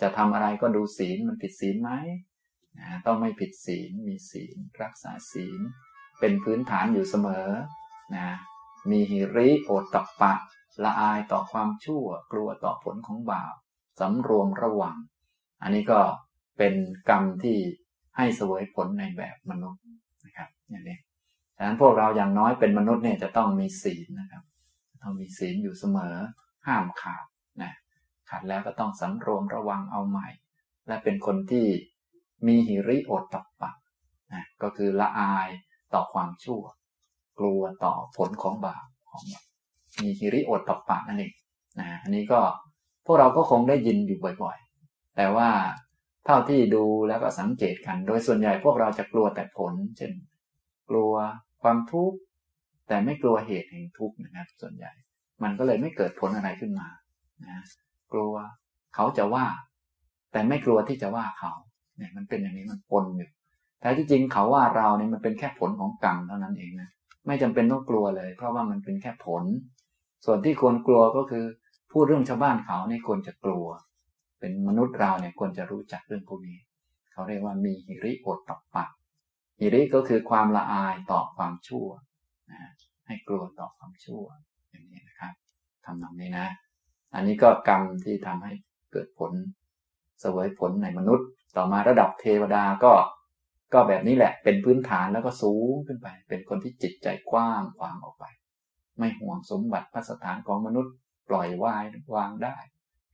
[0.01, 1.90] จะทำอะไรก็ดูศีลมันผิดศีลไหม
[2.78, 5.61] นะต้องไม่ผิดศีลมีศีล รักษาศีล
[6.20, 7.49] เป็นพื้นฐานอยู่เสมอ
[8.14, 8.28] นะ
[8.90, 10.32] มีหิริโอตตปะ
[10.84, 13.55] ละอายต่อความชั่ว กลัวต่อผลของบาป
[14.01, 14.97] สำรวมระวัง
[15.62, 16.01] อันนี้ก็
[16.59, 16.74] เป็น
[17.11, 17.59] กรรมที่
[18.16, 19.82] ให้เสวยผลในแบบมนุษย์
[20.24, 20.99] นะครับอย่างนี้
[21.57, 24.42] ฉะนั้นพวกเราอย่างน้อยเป็นมนุษย์เนี่ยจะต้องมีศีลนะครับ
[25.02, 26.16] ต้องมีศีลอยู่เสมอ
[26.66, 27.24] ห้ามขาด
[27.62, 27.72] นะ
[28.30, 30.28] ขาดแล้วก็ต้องสำรวมระวังเอาใหม่
[30.86, 31.66] และเป็นคนที่
[32.46, 33.72] มีหิริโอตตปะ
[34.32, 35.48] นะก็คือละอาย
[35.94, 36.62] ต่อความชั่ว
[37.38, 39.24] กลัวต่อผลของบาปของ
[40.02, 41.32] มีหิริโอตตปะนั่นเอง
[41.78, 42.40] นะอันนี้ก็
[43.07, 45.48] พวกเราก็คงได้ยินอยู่บ่อยๆ แต่ว่า
[46.26, 50.12] เท่าที่ดูแล้วก็สังเกตกัน โดยส่วนใหญ่พวกเราจะกลัวแต่ผล เช่น
[50.91, 51.12] กลัว
[51.62, 52.18] ความทุกข์
[52.89, 54.93] แต่ไม่กลัวเหตุแห่งทุกข์นะครับ ส่วนใหญ่
[55.43, 56.89] มันก็เลยไม่เกิดผลอะไรขึ้นมา
[57.45, 57.64] นะ
[58.12, 58.35] กลัว
[58.95, 59.47] เขาจะว่า
[60.32, 61.53] แต่ไม่กลัวที่จะว่าเขา
[61.97, 63.30] เนี่ยมันเป็นอย่างนี้มันปนอยู่
[63.80, 66.91] แต่ที่จริงเขาว่าเราเนี่ยมันเป็นแค่ผลของกรรมเท่านั้นเองนะ
[67.26, 69.45] ไม่จำเป็นต้องกลัวเลย เพราะว่ามันเป็นแค่ผล
[70.24, 71.45] ส่วนที่ควรกลัวก็คือ
[71.93, 73.66] พูดเรื่องชาวบ้านเขาเนี่ยควรจะกลัว
[74.41, 76.59] เป็นมนุษย์เราเนี่ยควรจะรู้จักเรื่องพวกนี้
[77.12, 78.85] เขาเรียกว่ามีหิริโอตตปะ
[79.61, 81.86] หิริก็คือความละอายต่อความชั่ว
[82.50, 82.61] นะ
[83.07, 84.24] ให้กลัวต่อความชั่ว
[84.70, 85.32] อย่างนี้นะครับ
[85.84, 86.46] ทำตรงนี้นะ
[87.14, 88.52] อันนี้ก็กรรมที่ทำให้
[88.92, 89.32] เกิดผล
[90.20, 92.92] เสวยผลในมนุษย์ ต่อมาระดับเทวดาก็
[93.74, 98.24] ก็แบบนี้แหละ เป็นพื้นฐานแล้วก็สูงขึ้นไป เป็นคนที่จิตใจกว้างขวางออกไป
[98.98, 100.94] ไม่ห่วงสมบัติพระสถานของมนุษย์
[101.28, 101.84] ปล่อยวาย
[102.14, 102.57] วางได้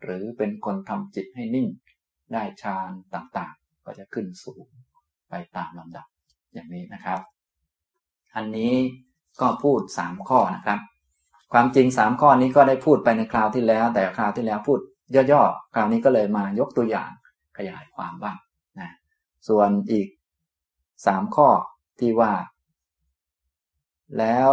[0.03, 1.68] หรือเป็นคนทำจิตให้นิ่ง
[2.32, 4.66] ได้ฌานต่างๆ ก็จะขึ้นสูง
[5.28, 6.07] ไปตามลำดับ
[6.55, 7.20] อย่างนี้นะครับ
[8.36, 8.74] อันนี้
[9.40, 10.80] ก็พูดสามข้อนะครับ
[11.53, 14.78] ความจริงสามข้อนี้ก็ได้พูดไปในคราวที่แล้ว แต่คราวที่แล้วพูด
[15.32, 17.11] ย่อๆ คราวนี้ก็เลยมายกตัวอย่าง
[17.59, 18.36] ขยายความบ้าง
[18.80, 18.90] นะ
[19.48, 20.09] ส่วนอีก
[21.07, 21.48] สามข้อ
[22.01, 22.32] ที่ว่า
[24.18, 24.51] แล้ว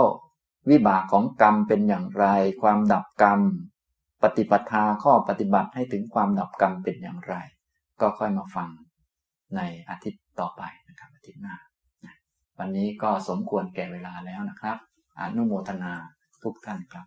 [0.69, 2.25] วิบากของกรรมเป็นอย่างไร
[2.61, 3.39] ความดับกรรม
[4.23, 7.35] ปฏิปทาข้อปฏิบัติให้ถึงความดับกรรมเป็นอย่างไร
[8.01, 8.69] ก็ค่อยมาฟัง
[9.55, 11.55] ในอาทิตย์ต่อไปนะครับอาทิตย์หน้า
[12.59, 14.77] วันนี้ก็สมควรแก่เวลาแล้วนะครับ
[15.19, 15.93] อนุโมทนา
[16.43, 17.05] ทุกท่านครับ